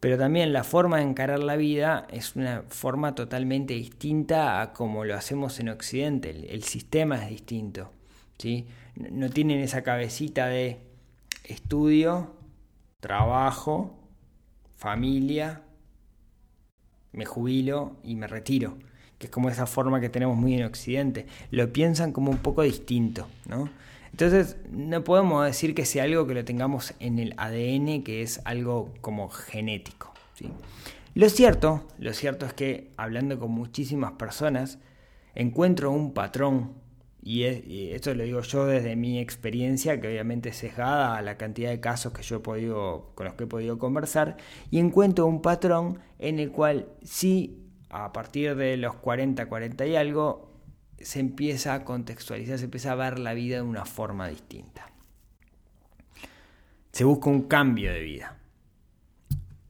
Pero 0.00 0.18
también 0.18 0.52
la 0.52 0.64
forma 0.64 0.98
de 0.98 1.04
encarar 1.04 1.38
la 1.38 1.56
vida 1.56 2.06
es 2.10 2.34
una 2.36 2.64
forma 2.68 3.14
totalmente 3.14 3.75
distinta 3.75 4.60
a 4.60 4.72
como 4.72 5.04
lo 5.04 5.14
hacemos 5.14 5.58
en 5.60 5.68
Occidente. 5.68 6.52
El, 6.52 6.64
sistema 6.64 7.22
es 7.22 7.30
distinto. 7.30 7.92
¿sí? 8.38 8.66
No 8.96 9.30
tienen 9.30 9.60
esa 9.60 9.82
cabecita 9.82 10.48
de 10.48 10.80
estudio, 11.44 12.34
trabajo, 12.98 13.96
familia, 14.75 15.62
me 17.12 17.25
jubilo 17.25 17.96
y 18.02 18.16
me 18.16 18.26
retiro 18.26 18.76
que 19.18 19.26
es 19.26 19.30
como 19.30 19.49
esa 19.49 19.66
forma 19.66 20.00
que 20.00 20.08
tenemos 20.08 20.37
muy 20.37 20.54
en 20.54 20.64
Occidente, 20.64 21.26
lo 21.50 21.73
piensan 21.73 22.12
como 22.12 22.30
un 22.30 22.38
poco 22.38 22.62
distinto, 22.62 23.26
¿no? 23.49 23.68
Entonces, 24.11 24.56
no 24.70 25.04
podemos 25.04 25.44
decir 25.44 25.75
que 25.75 25.85
sea 25.85 26.04
algo 26.04 26.26
que 26.26 26.35
lo 26.35 26.44
tengamos 26.44 26.94
en 27.00 27.18
el 27.18 27.35
ADN, 27.37 28.02
que 28.02 28.23
es 28.23 28.40
algo 28.44 28.94
como 29.00 29.28
genético. 29.28 30.14
Lo 31.14 31.28
cierto, 31.28 31.87
lo 31.99 32.12
cierto 32.14 32.46
es 32.46 32.54
que 32.54 32.92
hablando 32.96 33.38
con 33.38 33.50
muchísimas 33.50 34.12
personas, 34.12 34.78
encuentro 35.35 35.90
un 35.90 36.14
patrón 36.14 36.73
y, 37.26 37.42
esto 37.42 38.14
lo 38.14 38.23
digo 38.23 38.40
yo 38.42 38.66
desde 38.66 38.94
mi 38.94 39.18
experiencia, 39.18 40.00
que 40.00 40.06
obviamente 40.06 40.50
es 40.50 40.56
sesgada 40.56 41.16
a 41.16 41.23
la 41.23 41.37
cantidad 41.37 41.70
de 41.70 41.80
casos 41.80 42.12
que 42.12 42.23
yo 42.23 42.37
he 42.37 42.38
podido, 42.38 43.11
con 43.16 43.26
los 43.26 43.35
que 43.35 43.44
he 43.44 43.46
podido 43.49 43.80
conversar, 43.80 44.37
y 44.70 44.78
encuentro 44.78 45.26
un 45.26 45.42
patrón 45.42 45.99
en 46.20 46.38
el 46.38 46.52
cual 46.52 46.87
sí, 47.02 47.65
a 48.04 48.12
partir 48.12 48.56
de 48.56 48.76
los 48.76 48.94
40, 48.96 49.46
40 49.46 49.86
y 49.86 49.96
algo, 49.96 50.50
se 51.00 51.20
empieza 51.20 51.74
a 51.74 51.84
contextualizar, 51.84 52.58
se 52.58 52.64
empieza 52.64 52.92
a 52.92 52.94
ver 52.94 53.18
la 53.18 53.34
vida 53.34 53.56
de 53.56 53.62
una 53.62 53.84
forma 53.84 54.28
distinta. 54.28 54.90
Se 56.92 57.04
busca 57.04 57.28
un 57.28 57.42
cambio 57.42 57.92
de 57.92 58.00
vida. 58.00 58.36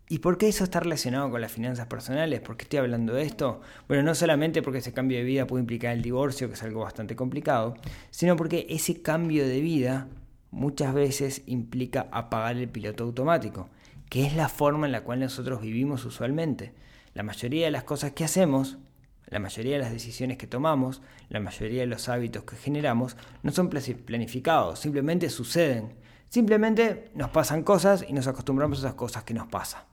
¿Y 0.09 0.21
por 0.21 0.38
qué 0.38 0.49
eso 0.49 0.62
está 0.62 0.78
relacionado 0.78 1.30
con 1.30 1.40
las 1.40 1.50
finanzas 1.50 1.88
personales? 1.88 2.40
¿Por 2.40 2.56
qué 2.56 2.62
estoy 2.62 2.78
hablando 2.78 3.12
de 3.12 3.23
esto? 3.23 3.61
Bueno, 3.88 4.04
no 4.04 4.14
solamente 4.14 4.62
porque 4.62 4.78
ese 4.78 4.92
cambio 4.92 5.18
de 5.18 5.25
vida 5.25 5.49
puede 5.49 5.62
implicar 5.62 5.92
el 5.97 6.02
divorcio, 6.02 6.47
que 6.47 6.54
es 6.54 6.62
algo 6.62 6.83
bastante 6.83 7.16
complicado, 7.16 7.75
sino 8.11 8.37
porque 8.37 8.66
ese 8.71 9.02
cambio 9.02 9.49
de 9.49 9.61
vida 9.61 10.06
muchas 10.52 10.95
veces 10.95 11.42
implica 11.47 12.06
apagar 12.12 12.56
el 12.56 12.68
piloto 12.68 13.02
automático, 13.02 13.68
que 14.09 14.25
es 14.25 14.37
la 14.37 14.49
forma 14.49 14.87
en 14.87 14.92
la 14.92 15.02
cual 15.02 15.18
nosotros 15.18 15.61
vivimos 15.61 16.04
usualmente. 16.04 16.73
La 17.16 17.23
mayoría 17.23 17.64
de 17.64 17.70
las 17.70 17.85
cosas 17.85 18.12
que 18.12 18.25
hacemos, 18.25 18.76
la 19.28 19.38
mayoría 19.38 19.73
de 19.73 19.78
las 19.78 19.90
decisiones 19.90 20.37
que 20.37 20.46
tomamos, 20.46 21.00
la 21.30 21.40
mayoría 21.40 21.80
de 21.80 21.87
los 21.87 22.11
hábitos 22.11 22.44
que 22.44 22.56
generamos, 22.56 23.16
no 23.42 23.52
son 23.52 23.70
planificados, 23.70 24.80
simplemente 24.80 25.30
suceden. 25.30 25.94
Simplemente 26.28 27.11
nos 27.14 27.30
pasan 27.30 27.62
cosas 27.62 28.04
y 28.06 28.12
nos 28.12 28.26
acostumbramos 28.26 28.76
a 28.76 28.88
esas 28.88 28.96
cosas 28.96 29.25
que 29.25 29.32
nos 29.32 29.46
pasan. 29.46 29.85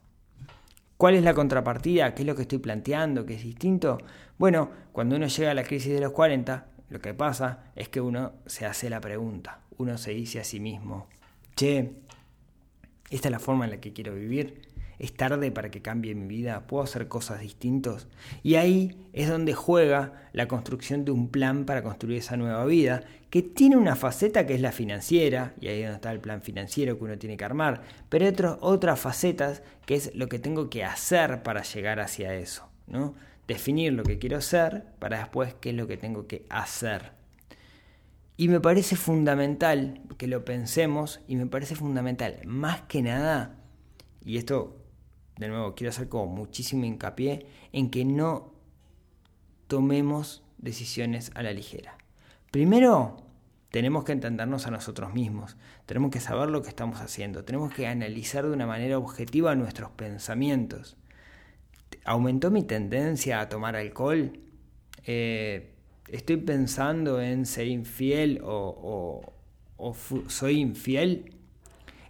¿Cuál 0.98 1.16
es 1.16 1.24
la 1.24 1.34
contrapartida? 1.34 2.14
¿Qué 2.14 2.24
es 2.24 2.28
lo 2.28 2.36
que 2.36 2.42
estoy 2.42 2.58
planteando? 2.58 3.26
¿Qué 3.26 3.36
es 3.36 3.44
distinto? 3.44 4.00
Bueno, 4.38 4.70
cuando 4.92 5.16
uno 5.16 5.28
llega 5.28 5.52
a 5.52 5.54
la 5.54 5.64
crisis 5.64 5.94
de 5.94 6.02
los 6.02 6.12
40, 6.12 6.66
lo 6.90 7.00
que 7.00 7.14
pasa 7.14 7.72
es 7.78 7.88
que 7.88 8.02
uno 8.02 8.34
se 8.48 8.66
hace 8.66 8.90
la 8.90 9.00
pregunta, 9.00 9.62
uno 9.78 9.98
se 9.98 10.12
dice 10.12 10.42
a 10.42 10.44
sí 10.44 10.60
mismo, 10.60 11.08
che, 11.56 12.02
¿esta 13.10 13.30
es 13.30 13.32
la 13.32 13.40
forma 13.40 13.64
en 13.64 13.72
la 13.72 13.78
que 13.78 13.94
quiero 13.94 14.14
vivir? 14.14 14.73
Es 15.04 15.14
tarde 15.14 15.52
para 15.52 15.70
que 15.70 15.82
cambie 15.82 16.16
mi 16.16 16.28
vida, 16.28 16.66
puedo 16.66 16.82
hacer 16.82 17.10
cosas 17.10 17.42
distintas. 17.42 18.08
Y 18.42 18.56
ahí 18.56 18.96
es 19.12 19.28
donde 19.28 19.54
juega 19.54 20.30
la 20.32 20.48
construcción 20.48 21.04
de 21.04 21.12
un 21.12 21.28
plan 21.28 21.66
para 21.66 21.84
construir 21.84 22.20
esa 22.20 22.38
nueva 22.38 22.64
vida, 22.66 23.04
que 23.30 23.42
tiene 23.42 23.76
una 23.76 23.98
faceta 23.98 24.48
que 24.48 24.56
es 24.56 24.62
la 24.62 24.72
financiera, 24.72 25.56
y 25.60 25.68
ahí 25.68 25.82
es 25.82 25.88
donde 25.88 25.96
está 25.96 26.12
el 26.14 26.22
plan 26.22 26.42
financiero 26.42 26.98
que 26.98 27.04
uno 27.04 27.18
tiene 27.18 27.36
que 27.36 27.44
armar, 27.44 27.82
pero 28.08 28.26
hay 28.26 28.34
otras 28.62 28.98
facetas 28.98 29.62
que 29.86 29.96
es 29.96 30.16
lo 30.16 30.30
que 30.30 30.40
tengo 30.40 30.70
que 30.70 30.86
hacer 30.86 31.44
para 31.44 31.64
llegar 31.64 32.00
hacia 32.00 32.34
eso, 32.36 32.70
¿no? 32.88 33.14
Definir 33.46 33.92
lo 33.92 34.04
que 34.04 34.20
quiero 34.20 34.38
hacer 34.38 34.86
para 35.00 35.18
después 35.18 35.54
qué 35.60 35.72
es 35.72 35.76
lo 35.76 35.86
que 35.86 35.98
tengo 35.98 36.28
que 36.28 36.46
hacer. 36.48 37.12
Y 38.38 38.48
me 38.48 38.62
parece 38.62 38.96
fundamental 38.96 40.00
que 40.18 40.28
lo 40.28 40.46
pensemos 40.46 41.20
y 41.28 41.36
me 41.36 41.46
parece 41.46 41.76
fundamental, 41.76 42.40
más 42.46 42.84
que 42.84 43.02
nada, 43.02 43.58
y 44.24 44.38
esto 44.38 44.78
de 45.38 45.48
nuevo, 45.48 45.76
quiero 45.76 45.90
hacer 45.90 46.10
como 46.10 46.28
muchísimo 46.28 46.86
hincapié 46.86 47.48
en 47.72 47.90
que 47.90 48.06
no 48.06 48.54
tomemos 49.68 50.44
decisiones 50.58 51.32
a 51.36 51.44
la 51.44 51.54
ligera. 51.54 51.98
Primero, 52.52 53.18
tenemos 53.72 54.04
que 54.04 54.12
entendernos 54.12 54.68
a 54.68 54.72
nosotros 54.72 55.14
mismos, 55.14 55.58
tenemos 55.88 56.12
que 56.12 56.20
saber 56.20 56.50
lo 56.50 56.62
que 56.62 56.70
estamos 56.70 57.02
haciendo, 57.02 57.44
tenemos 57.44 57.74
que 57.74 57.88
analizar 57.88 58.46
de 58.46 58.52
una 58.52 58.68
manera 58.68 59.00
objetiva 59.00 59.56
nuestros 59.56 59.90
pensamientos. 59.92 60.96
¿Aumentó 62.06 62.52
mi 62.52 62.64
tendencia 62.64 63.40
a 63.40 63.50
tomar 63.50 63.76
alcohol? 63.76 64.40
Eh, 65.06 65.74
¿Estoy 66.08 66.38
pensando 66.38 67.20
en 67.22 67.46
ser 67.48 67.68
infiel 67.68 68.42
o, 68.44 69.34
o 69.78 69.96
soy 70.28 70.60
infiel? 70.60 71.34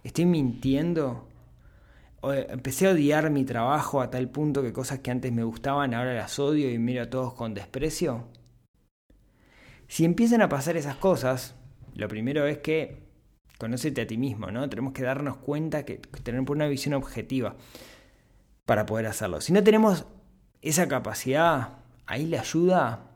¿Estoy 0.02 0.26
mintiendo? 0.26 1.26
Empecé 2.32 2.86
a 2.86 2.90
odiar 2.90 3.30
mi 3.30 3.44
trabajo 3.44 4.00
a 4.00 4.10
tal 4.10 4.28
punto 4.30 4.62
que 4.62 4.72
cosas 4.72 5.00
que 5.00 5.10
antes 5.10 5.32
me 5.32 5.44
gustaban 5.44 5.94
ahora 5.94 6.14
las 6.14 6.38
odio 6.38 6.70
y 6.70 6.78
miro 6.78 7.02
a 7.02 7.10
todos 7.10 7.34
con 7.34 7.54
desprecio? 7.54 8.28
Si 9.88 10.04
empiezan 10.04 10.42
a 10.42 10.48
pasar 10.48 10.76
esas 10.76 10.96
cosas, 10.96 11.54
lo 11.94 12.08
primero 12.08 12.46
es 12.46 12.58
que 12.58 13.04
conócete 13.58 14.02
a 14.02 14.06
ti 14.06 14.16
mismo, 14.16 14.50
¿no? 14.50 14.68
Tenemos 14.68 14.92
que 14.92 15.02
darnos 15.02 15.36
cuenta 15.36 15.84
que, 15.84 16.00
que 16.00 16.20
tener 16.20 16.40
una 16.50 16.66
visión 16.66 16.94
objetiva 16.94 17.56
para 18.64 18.86
poder 18.86 19.06
hacerlo. 19.06 19.40
Si 19.40 19.52
no 19.52 19.62
tenemos 19.62 20.06
esa 20.62 20.88
capacidad, 20.88 21.78
ahí 22.06 22.26
la 22.26 22.40
ayuda 22.40 23.10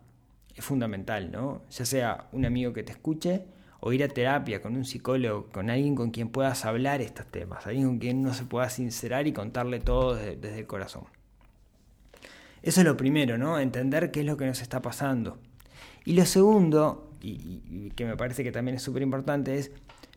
es 0.54 0.64
fundamental, 0.64 1.32
¿no? 1.32 1.62
Ya 1.70 1.84
sea 1.84 2.28
un 2.32 2.44
amigo 2.44 2.72
que 2.72 2.82
te 2.82 2.92
escuche 2.92 3.46
o 3.80 3.92
ir 3.92 4.02
a 4.02 4.08
terapia 4.08 4.60
con 4.60 4.76
un 4.76 4.84
psicólogo, 4.84 5.48
con 5.52 5.70
alguien 5.70 5.94
con 5.94 6.10
quien 6.10 6.28
puedas 6.28 6.64
hablar 6.64 7.00
estos 7.00 7.26
temas, 7.26 7.66
alguien 7.66 7.86
con 7.86 7.98
quien 7.98 8.18
uno 8.18 8.34
se 8.34 8.44
pueda 8.44 8.68
sincerar 8.70 9.26
y 9.26 9.32
contarle 9.32 9.80
todo 9.80 10.14
desde, 10.16 10.58
el 10.58 10.66
corazón. 10.66 11.04
Eso 12.62 12.80
es 12.80 12.86
lo 12.86 12.96
primero, 12.96 13.38
¿no? 13.38 13.58
Entender 13.58 14.10
qué 14.10 14.20
es 14.20 14.26
lo 14.26 14.36
que 14.36 14.46
nos 14.46 14.60
está 14.60 14.82
pasando. 14.82 15.38
Y 16.04 16.14
lo 16.14 16.26
segundo, 16.26 17.12
y, 17.20 17.90
que 17.90 18.04
me 18.04 18.16
parece 18.16 18.42
que 18.42 18.50
también 18.50 18.76
es 18.76 18.82
súper 18.82 19.02
importante, 19.02 19.58
es 19.58 19.70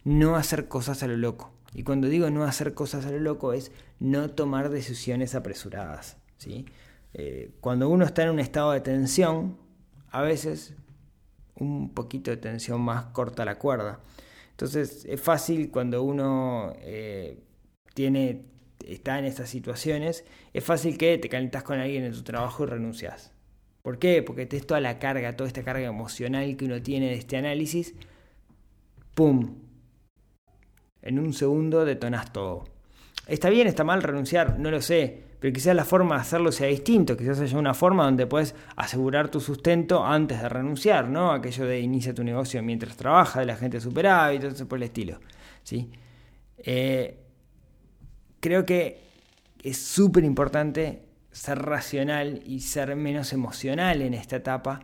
no 0.04 0.36
hacer 0.36 0.68
cosas 0.68 1.04
a 1.04 1.08
lo 1.08 1.18
loco. 1.18 1.52
Y 1.74 1.84
cuando 1.84 2.08
digo 2.08 2.30
no 2.30 2.44
hacer 2.44 2.74
cosas 2.74 3.06
a 3.06 3.12
lo 3.12 3.20
loco 3.20 3.54
es 3.54 3.72
no 4.00 4.32
tomar 4.32 4.70
decisiones 4.70 5.36
apresuradas. 5.36 6.18
¿sí? 6.38 6.66
Eh, 7.14 7.52
cuando 7.62 7.90
uno 7.90 8.06
está 8.06 8.24
en 8.24 8.32
un 8.32 8.40
estado 8.40 8.72
de 8.72 8.82
tensión, 8.82 9.58
a 10.10 10.22
veces 10.22 10.74
un 11.62 11.94
poquito 11.94 12.32
de 12.32 12.38
tensión 12.38 12.82
más 12.82 13.06
corta 13.06 13.46
la 13.46 13.58
cuerda. 13.58 14.00
Entonces 14.52 15.06
es 15.06 15.22
fácil 15.22 15.70
cuando 15.72 16.04
uno 16.04 16.74
eh, 16.80 17.40
tiene, 17.94 18.46
está 18.86 19.20
en 19.20 19.26
estas 19.26 19.50
situaciones, 19.50 20.26
es 20.54 20.64
fácil 20.64 20.98
que 20.98 21.18
te 21.18 21.30
calentas 21.30 21.64
con 21.64 21.80
alguien 21.80 22.04
en 22.04 22.14
tu 22.14 22.24
trabajo 22.24 22.64
y 22.64 22.68
renuncias. 22.68 23.32
¿Por 23.82 24.00
qué? 24.00 24.22
Porque 24.24 24.46
te 24.46 24.58
es 24.58 24.68
toda 24.68 24.80
la 24.82 25.00
carga, 25.00 25.36
toda 25.36 25.48
esta 25.48 25.64
carga 25.64 25.88
emocional 25.88 26.56
que 26.58 26.66
uno 26.66 26.82
tiene 26.82 27.08
de 27.08 27.16
este 27.16 27.38
análisis, 27.38 27.96
¡pum! 29.16 29.56
En 31.02 31.20
un 31.20 31.34
segundo 31.34 31.86
detonas 31.86 32.32
todo. 32.34 32.66
¿Está 33.28 33.50
bien, 33.50 33.68
está 33.68 33.84
mal 33.84 34.04
renunciar? 34.04 34.60
No 34.60 34.70
lo 34.72 34.82
sé 34.82 35.31
pero 35.42 35.54
quizás 35.54 35.76
la 35.76 35.86
forma 35.86 36.16
de 36.16 36.22
hacerlo 36.22 36.52
sea 36.52 36.68
distinto, 36.68 37.18
quizás 37.18 37.40
haya 37.40 37.58
una 37.58 37.74
forma 37.74 38.04
donde 38.04 38.28
puedes 38.28 38.54
asegurar 38.76 39.30
tu 39.30 39.40
sustento 39.40 40.06
antes 40.06 40.40
de 40.40 40.48
renunciar, 40.48 41.10
¿no? 41.10 41.32
Aquello 41.32 41.66
de 41.66 41.80
inicia 41.80 42.14
tu 42.14 42.24
negocio 42.24 42.62
mientras 42.62 42.96
trabaja, 42.96 43.40
de 43.40 43.48
la 43.48 43.56
gente 43.56 43.82
superávit, 43.82 44.44
todo 44.44 44.68
por 44.68 44.78
el 44.78 44.84
estilo, 44.84 45.20
¿sí? 45.64 45.90
Eh, 46.60 47.18
creo 48.40 48.68
que 48.68 49.02
es 49.64 49.78
súper 49.78 50.26
importante 50.26 51.08
ser 51.32 51.58
racional 51.58 52.44
y 52.46 52.60
ser 52.60 52.96
menos 52.96 53.34
emocional 53.34 54.04
en 54.04 54.14
esta 54.14 54.36
etapa, 54.36 54.82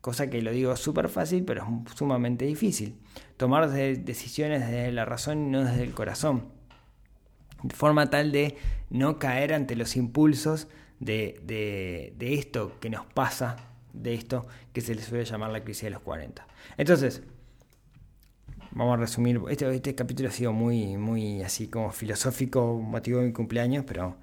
cosa 0.00 0.30
que 0.30 0.40
lo 0.40 0.52
digo 0.52 0.74
súper 0.76 1.10
fácil, 1.10 1.44
pero 1.44 1.66
es 1.86 1.94
sumamente 1.98 2.46
difícil. 2.46 2.98
Tomar 3.36 3.68
decisiones 3.70 4.60
desde 4.60 4.90
la 4.90 5.04
razón 5.04 5.48
y 5.48 5.50
no 5.50 5.64
desde 5.66 5.82
el 5.82 5.92
corazón 5.92 6.57
de 7.62 7.74
forma 7.74 8.10
tal 8.10 8.32
de 8.32 8.56
no 8.90 9.18
caer 9.18 9.52
ante 9.54 9.76
los 9.76 9.96
impulsos 9.96 10.68
de, 11.00 12.14
esto 12.20 12.78
que 12.80 12.90
nos 12.90 13.06
pasa, 13.06 13.56
de 13.92 14.14
esto 14.14 14.46
que 14.72 14.80
se 14.80 14.94
le 14.94 15.02
suele 15.02 15.24
llamar 15.24 15.50
la 15.50 15.64
crisis 15.64 15.84
de 15.84 15.90
los 15.90 16.02
40. 16.02 16.46
Entonces, 16.76 17.22
vamos 18.72 18.94
a 18.94 18.96
resumir, 19.00 19.40
este, 19.50 19.72
este 19.74 19.94
capítulo 19.94 20.28
ha 20.28 20.32
sido 20.32 20.52
muy, 20.52 20.96
muy 20.96 21.42
así 21.42 21.68
como 21.68 21.90
filosófico, 21.90 22.78
motivo 22.78 23.20
de 23.20 23.26
mi 23.26 23.32
cumpleaños, 23.32 23.84
pero 23.86 24.16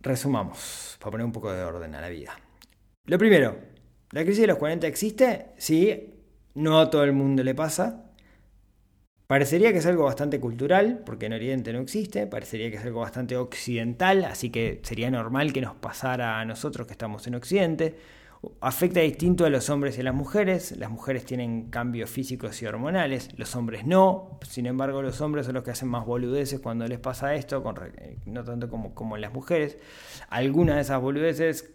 resumamos, 0.00 0.96
para 1.00 1.12
poner 1.12 1.24
un 1.24 1.32
poco 1.32 1.52
de 1.52 1.62
orden 1.62 1.94
a 1.94 2.00
la 2.00 2.08
vida. 2.08 2.38
Lo 3.06 3.18
primero, 3.18 3.58
¿la 4.10 4.22
crisis 4.22 4.42
de 4.42 4.46
los 4.48 4.58
40 4.58 4.86
existe? 4.86 5.46
Sí, 5.56 6.14
no 6.54 6.78
a 6.78 6.90
todo 6.90 7.04
el 7.04 7.12
mundo 7.12 7.42
le 7.42 7.54
pasa, 7.54 8.03
Parecería 9.34 9.72
que 9.72 9.78
es 9.78 9.86
algo 9.86 10.04
bastante 10.04 10.38
cultural, 10.38 11.02
porque 11.04 11.26
en 11.26 11.32
Oriente 11.32 11.72
no 11.72 11.80
existe, 11.80 12.24
parecería 12.28 12.70
que 12.70 12.76
es 12.76 12.84
algo 12.84 13.00
bastante 13.00 13.36
occidental, 13.36 14.24
así 14.26 14.48
que 14.50 14.78
sería 14.84 15.10
normal 15.10 15.52
que 15.52 15.60
nos 15.60 15.74
pasara 15.74 16.38
a 16.38 16.44
nosotros 16.44 16.86
que 16.86 16.92
estamos 16.92 17.26
en 17.26 17.34
Occidente. 17.34 17.96
Afecta 18.60 19.00
distinto 19.00 19.44
a 19.44 19.50
los 19.50 19.70
hombres 19.70 19.98
y 19.98 20.02
a 20.02 20.04
las 20.04 20.14
mujeres, 20.14 20.76
las 20.76 20.88
mujeres 20.88 21.24
tienen 21.24 21.68
cambios 21.68 22.10
físicos 22.10 22.62
y 22.62 22.66
hormonales, 22.66 23.36
los 23.36 23.56
hombres 23.56 23.84
no, 23.84 24.38
sin 24.48 24.66
embargo 24.66 25.02
los 25.02 25.20
hombres 25.20 25.46
son 25.46 25.56
los 25.56 25.64
que 25.64 25.72
hacen 25.72 25.88
más 25.88 26.06
boludeces 26.06 26.60
cuando 26.60 26.86
les 26.86 27.00
pasa 27.00 27.34
esto, 27.34 27.60
no 28.26 28.44
tanto 28.44 28.70
como, 28.70 28.94
como 28.94 29.16
las 29.16 29.32
mujeres. 29.32 29.78
Algunas 30.28 30.76
de 30.76 30.82
esas 30.82 31.02
boludeces 31.02 31.74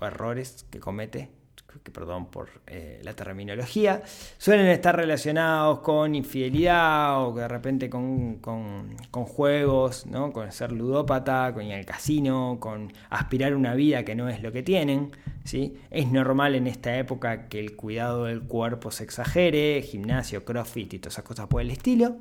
o 0.00 0.04
errores 0.04 0.66
que 0.70 0.80
comete 0.80 1.39
que 1.82 1.90
perdón 1.90 2.26
por 2.26 2.48
eh, 2.66 3.00
la 3.04 3.14
terminología, 3.14 4.02
suelen 4.38 4.66
estar 4.66 4.96
relacionados 4.96 5.80
con 5.80 6.14
infidelidad 6.14 7.26
o 7.26 7.34
de 7.34 7.48
repente 7.48 7.88
con, 7.88 8.36
con, 8.36 9.24
juegos, 9.24 10.06
¿no? 10.06 10.32
con 10.32 10.50
ser 10.52 10.72
ludópata, 10.72 11.52
con 11.54 11.64
ir 11.64 11.74
al 11.74 11.86
casino, 11.86 12.58
con 12.60 12.92
aspirar 13.08 13.54
una 13.54 13.74
vida 13.74 14.04
que 14.04 14.14
no 14.14 14.28
es 14.28 14.42
lo 14.42 14.52
que 14.52 14.62
tienen. 14.62 15.12
¿sí? 15.44 15.78
Es 15.90 16.08
normal 16.08 16.54
en 16.54 16.66
esta 16.66 16.96
época 16.98 17.48
que 17.48 17.60
el 17.60 17.76
cuidado 17.76 18.24
del 18.24 18.42
cuerpo 18.42 18.90
se 18.90 19.04
exagere, 19.04 19.82
gimnasio, 19.82 20.44
crossfit 20.44 20.94
y 20.94 20.98
todas 20.98 21.14
esas 21.14 21.24
cosas 21.24 21.46
por 21.46 21.60
el 21.60 21.70
estilo. 21.70 22.16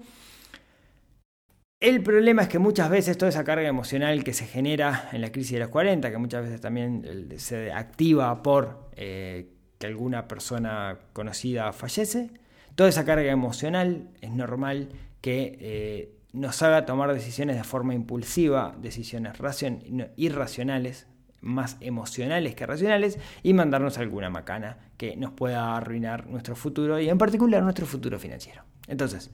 El 1.80 2.04
problema 2.04 2.42
es 2.42 2.50
que 2.50 2.60
muchas 2.60 2.90
veces 2.90 3.18
toda 3.18 3.30
esa 3.30 3.46
carga 3.46 3.66
emocional 3.66 4.26
que 4.26 4.34
se 4.34 4.46
genera 4.46 5.10
en 5.14 5.22
la 5.22 5.32
crisis 5.32 5.54
de 5.54 5.60
los 5.60 5.70
40, 5.70 6.12
que 6.12 6.18
muchas 6.18 6.44
veces 6.44 6.60
también 6.60 7.30
se 7.38 7.72
activa 7.72 8.44
por 8.44 8.90
eh, 8.98 9.54
que 9.78 9.88
alguna 9.88 10.28
persona 10.28 11.00
conocida 11.14 11.72
fallece, 11.72 12.32
toda 12.76 12.90
esa 12.90 13.06
carga 13.06 13.32
emocional 13.32 14.10
es 14.20 14.32
normal 14.32 14.90
que 15.22 15.58
eh, 15.62 16.16
nos 16.34 16.62
haga 16.64 16.86
tomar 16.86 17.14
decisiones 17.14 17.56
de 17.56 17.64
forma 17.64 17.94
impulsiva, 17.94 18.76
decisiones 18.82 19.34
irracionales, 20.18 21.08
más 21.40 21.78
emocionales 21.80 22.56
que 22.56 22.66
racionales, 22.66 23.20
y 23.42 23.54
mandarnos 23.54 23.98
alguna 23.98 24.30
macana 24.30 24.80
que 24.98 25.16
nos 25.16 25.32
pueda 25.32 25.78
arruinar 25.78 26.28
nuestro 26.28 26.58
futuro 26.58 27.00
y 27.00 27.08
en 27.08 27.18
particular 27.18 27.64
nuestro 27.64 27.86
futuro 27.86 28.20
financiero. 28.20 28.64
Entonces, 28.88 29.32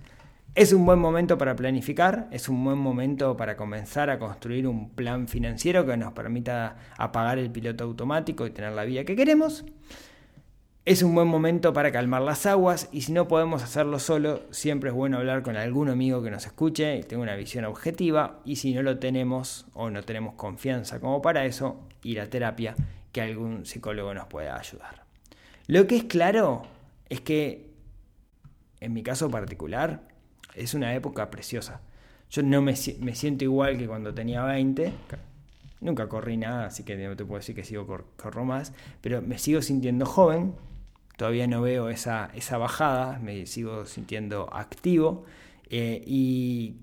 es 0.56 0.72
un 0.72 0.86
buen 0.86 1.00
momento 1.00 1.38
para 1.38 1.54
planificar, 1.58 2.30
es 2.32 2.48
un 2.48 2.64
buen 2.64 2.78
momento 2.78 3.36
para 3.36 3.58
comenzar 3.58 4.10
a 4.10 4.18
construir 4.18 4.68
un 4.68 4.90
plan 4.90 5.28
financiero 5.28 5.86
que 5.86 5.98
nos 5.98 6.14
permita 6.14 6.78
apagar 6.98 7.38
el 7.40 7.52
piloto 7.52 7.84
automático 7.84 8.48
y 8.48 8.52
tener 8.52 8.72
la 8.72 8.86
vida 8.86 9.04
que 9.04 9.18
queremos. 9.18 9.66
Es 10.86 11.04
un 11.04 11.14
buen 11.14 11.28
momento 11.28 11.74
para 11.74 11.92
calmar 11.92 12.22
las 12.22 12.46
aguas 12.46 12.88
y 12.94 13.02
si 13.02 13.12
no 13.12 13.28
podemos 13.28 13.64
hacerlo 13.64 14.00
solo, 14.00 14.44
siempre 14.52 14.92
es 14.92 14.96
bueno 14.96 15.18
hablar 15.18 15.44
con 15.44 15.58
algún 15.58 15.90
amigo 15.90 16.24
que 16.24 16.32
nos 16.32 16.46
escuche 16.46 16.98
y 16.98 17.04
tenga 17.04 17.24
una 17.24 17.36
visión 17.36 17.66
objetiva 17.66 18.40
y 18.46 18.56
si 18.56 18.74
no 18.74 18.82
lo 18.82 18.98
tenemos 18.98 19.66
o 19.74 19.90
no 19.90 20.04
tenemos 20.04 20.36
confianza 20.36 21.02
como 21.02 21.22
para 21.22 21.44
eso, 21.44 21.82
ir 22.04 22.22
a 22.22 22.30
terapia 22.30 22.76
que 23.12 23.22
algún 23.22 23.66
psicólogo 23.66 24.14
nos 24.14 24.28
pueda 24.28 24.58
ayudar. 24.58 25.04
Lo 25.68 25.86
que 25.86 25.98
es 25.98 26.04
claro 26.06 26.62
es 27.10 27.20
que, 27.20 27.72
en 28.80 28.94
mi 28.94 29.04
caso 29.04 29.30
particular, 29.30 30.15
es 30.56 30.74
una 30.74 30.94
época 30.94 31.30
preciosa. 31.30 31.82
Yo 32.30 32.44
no 32.44 32.62
me, 32.62 32.76
siento 32.76 33.44
igual 33.44 33.78
que 33.78 33.88
cuando 33.88 34.14
tenía 34.14 34.44
20. 34.44 34.92
Nunca 35.82 36.10
corrí 36.10 36.38
nada, 36.38 36.66
así 36.68 36.84
que 36.84 36.96
no 36.96 37.16
te 37.16 37.26
puedo 37.26 37.40
decir 37.40 37.56
que 37.56 37.64
sigo 37.64 37.86
corro 38.16 38.46
más, 38.46 38.74
pero 39.02 39.22
me 39.22 39.38
sigo 39.38 39.62
sintiendo 39.62 40.06
joven. 40.06 40.56
Todavía 41.18 41.48
no 41.48 41.62
veo 41.62 41.90
esa, 41.90 42.32
esa 42.34 42.58
bajada, 42.58 43.20
me 43.20 43.46
sigo 43.46 43.86
sintiendo 43.86 44.54
activo. 44.54 45.26
Eh, 45.70 46.04
y 46.06 46.82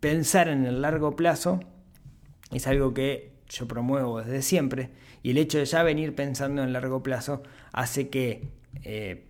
pensar 0.00 0.48
en 0.48 0.66
el 0.66 0.82
largo 0.82 1.16
plazo 1.16 1.60
es 2.52 2.66
algo 2.66 2.94
que 2.94 3.32
yo 3.48 3.66
promuevo 3.66 4.20
desde 4.20 4.42
siempre. 4.42 4.90
Y 5.22 5.30
el 5.30 5.38
hecho 5.38 5.58
de 5.58 5.64
ya 5.64 5.82
venir 5.82 6.14
pensando 6.14 6.62
en 6.62 6.72
largo 6.72 7.02
plazo 7.02 7.42
hace 7.72 8.08
que 8.08 8.48
eh, 8.84 9.29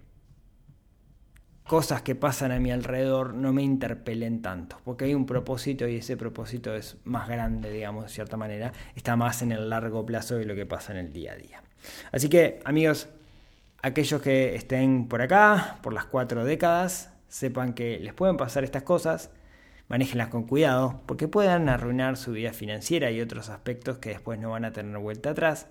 cosas 1.70 2.02
que 2.02 2.16
pasan 2.16 2.50
a 2.50 2.58
mi 2.58 2.72
alrededor 2.72 3.32
no 3.32 3.52
me 3.52 3.62
interpelen 3.62 4.42
tanto, 4.42 4.80
porque 4.84 5.04
hay 5.04 5.14
un 5.14 5.24
propósito 5.24 5.86
y 5.86 5.98
ese 5.98 6.16
propósito 6.16 6.74
es 6.74 6.96
más 7.04 7.28
grande, 7.28 7.70
digamos, 7.70 8.02
de 8.02 8.10
cierta 8.10 8.36
manera, 8.36 8.72
está 8.96 9.14
más 9.14 9.40
en 9.42 9.52
el 9.52 9.70
largo 9.70 10.04
plazo 10.04 10.34
de 10.34 10.46
lo 10.46 10.56
que 10.56 10.66
pasa 10.66 10.90
en 10.90 10.98
el 10.98 11.12
día 11.12 11.34
a 11.34 11.36
día. 11.36 11.62
Así 12.10 12.28
que, 12.28 12.58
amigos, 12.64 13.08
aquellos 13.82 14.20
que 14.20 14.56
estén 14.56 15.06
por 15.06 15.22
acá, 15.22 15.78
por 15.80 15.92
las 15.92 16.06
cuatro 16.06 16.44
décadas, 16.44 17.12
sepan 17.28 17.72
que 17.72 18.00
les 18.00 18.14
pueden 18.14 18.36
pasar 18.36 18.64
estas 18.64 18.82
cosas, 18.82 19.30
manéjenlas 19.86 20.26
con 20.26 20.48
cuidado, 20.48 21.02
porque 21.06 21.28
puedan 21.28 21.68
arruinar 21.68 22.16
su 22.16 22.32
vida 22.32 22.52
financiera 22.52 23.12
y 23.12 23.20
otros 23.20 23.48
aspectos 23.48 23.98
que 23.98 24.08
después 24.08 24.40
no 24.40 24.50
van 24.50 24.64
a 24.64 24.72
tener 24.72 24.98
vuelta 24.98 25.30
atrás. 25.30 25.68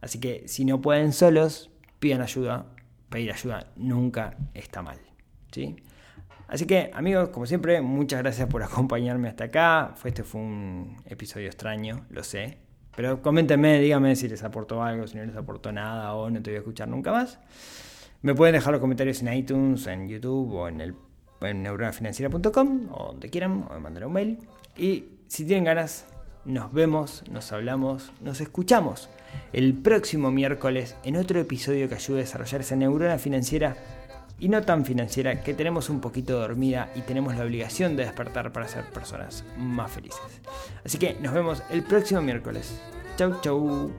Así 0.00 0.20
que 0.20 0.46
si 0.46 0.64
no 0.64 0.80
pueden 0.80 1.12
solos, 1.12 1.70
pidan 1.98 2.22
ayuda. 2.22 2.66
Pedir 3.08 3.32
ayuda 3.32 3.66
nunca 3.74 4.36
está 4.54 4.82
mal. 4.82 5.09
¿Sí? 5.50 5.76
Así 6.50 6.66
que, 6.66 6.90
amigos, 6.94 7.28
como 7.28 7.46
siempre, 7.46 7.80
muchas 7.80 8.20
gracias 8.20 8.48
por 8.48 8.62
acompañarme 8.64 9.28
hasta 9.28 9.44
acá. 9.44 9.94
Este 10.04 10.24
fue 10.24 10.40
un 10.40 10.96
episodio 11.06 11.46
extraño, 11.46 12.06
lo 12.10 12.24
sé. 12.24 12.58
Pero 12.96 13.22
coméntenme, 13.22 13.78
díganme 13.78 14.16
si 14.16 14.28
les 14.28 14.42
aportó 14.42 14.82
algo, 14.82 15.06
si 15.06 15.16
no 15.16 15.24
les 15.24 15.36
aportó 15.36 15.70
nada 15.70 16.12
o 16.14 16.28
no 16.28 16.42
te 16.42 16.50
voy 16.50 16.56
a 16.56 16.58
escuchar 16.58 16.88
nunca 16.88 17.12
más. 17.12 17.38
Me 18.22 18.34
pueden 18.34 18.54
dejar 18.54 18.72
los 18.72 18.80
comentarios 18.80 19.22
en 19.22 19.32
iTunes, 19.32 19.86
en 19.86 20.08
YouTube 20.08 20.52
o 20.52 20.68
en, 20.68 20.80
el, 20.80 20.94
neuronafinanciera.com 21.40 22.88
o 22.90 23.12
donde 23.12 23.30
quieran, 23.30 23.66
o 23.70 23.74
me 23.74 23.80
mandaré 23.80 24.06
un 24.06 24.12
mail. 24.12 24.38
Y 24.76 25.04
si 25.28 25.46
tienen 25.46 25.64
ganas, 25.64 26.04
nos 26.44 26.72
vemos, 26.72 27.22
nos 27.30 27.52
hablamos, 27.52 28.12
nos 28.20 28.40
escuchamos 28.40 29.08
el 29.52 29.74
próximo 29.74 30.32
miércoles 30.32 30.96
en 31.04 31.16
otro 31.16 31.38
episodio 31.38 31.88
que 31.88 31.94
ayude 31.94 32.18
a 32.18 32.22
desarrollar 32.22 32.62
esa 32.62 32.74
neurona 32.74 33.18
financiera 33.18 33.76
y 34.40 34.48
no 34.48 34.62
tan 34.62 34.84
financiera 34.84 35.42
que 35.42 35.54
tenemos 35.54 35.90
un 35.90 36.00
poquito 36.00 36.38
dormida 36.40 36.90
y 36.94 37.02
tenemos 37.02 37.36
la 37.36 37.44
obligación 37.44 37.94
de 37.96 38.04
despertar 38.04 38.52
para 38.52 38.66
ser 38.66 38.84
personas 38.86 39.44
más 39.56 39.92
felices. 39.92 40.20
Así 40.84 40.98
que 40.98 41.14
nos 41.20 41.32
vemos 41.32 41.62
el 41.70 41.82
próximo 41.82 42.22
miércoles. 42.22 42.80
Chau, 43.16 43.40
chau. 43.42 43.90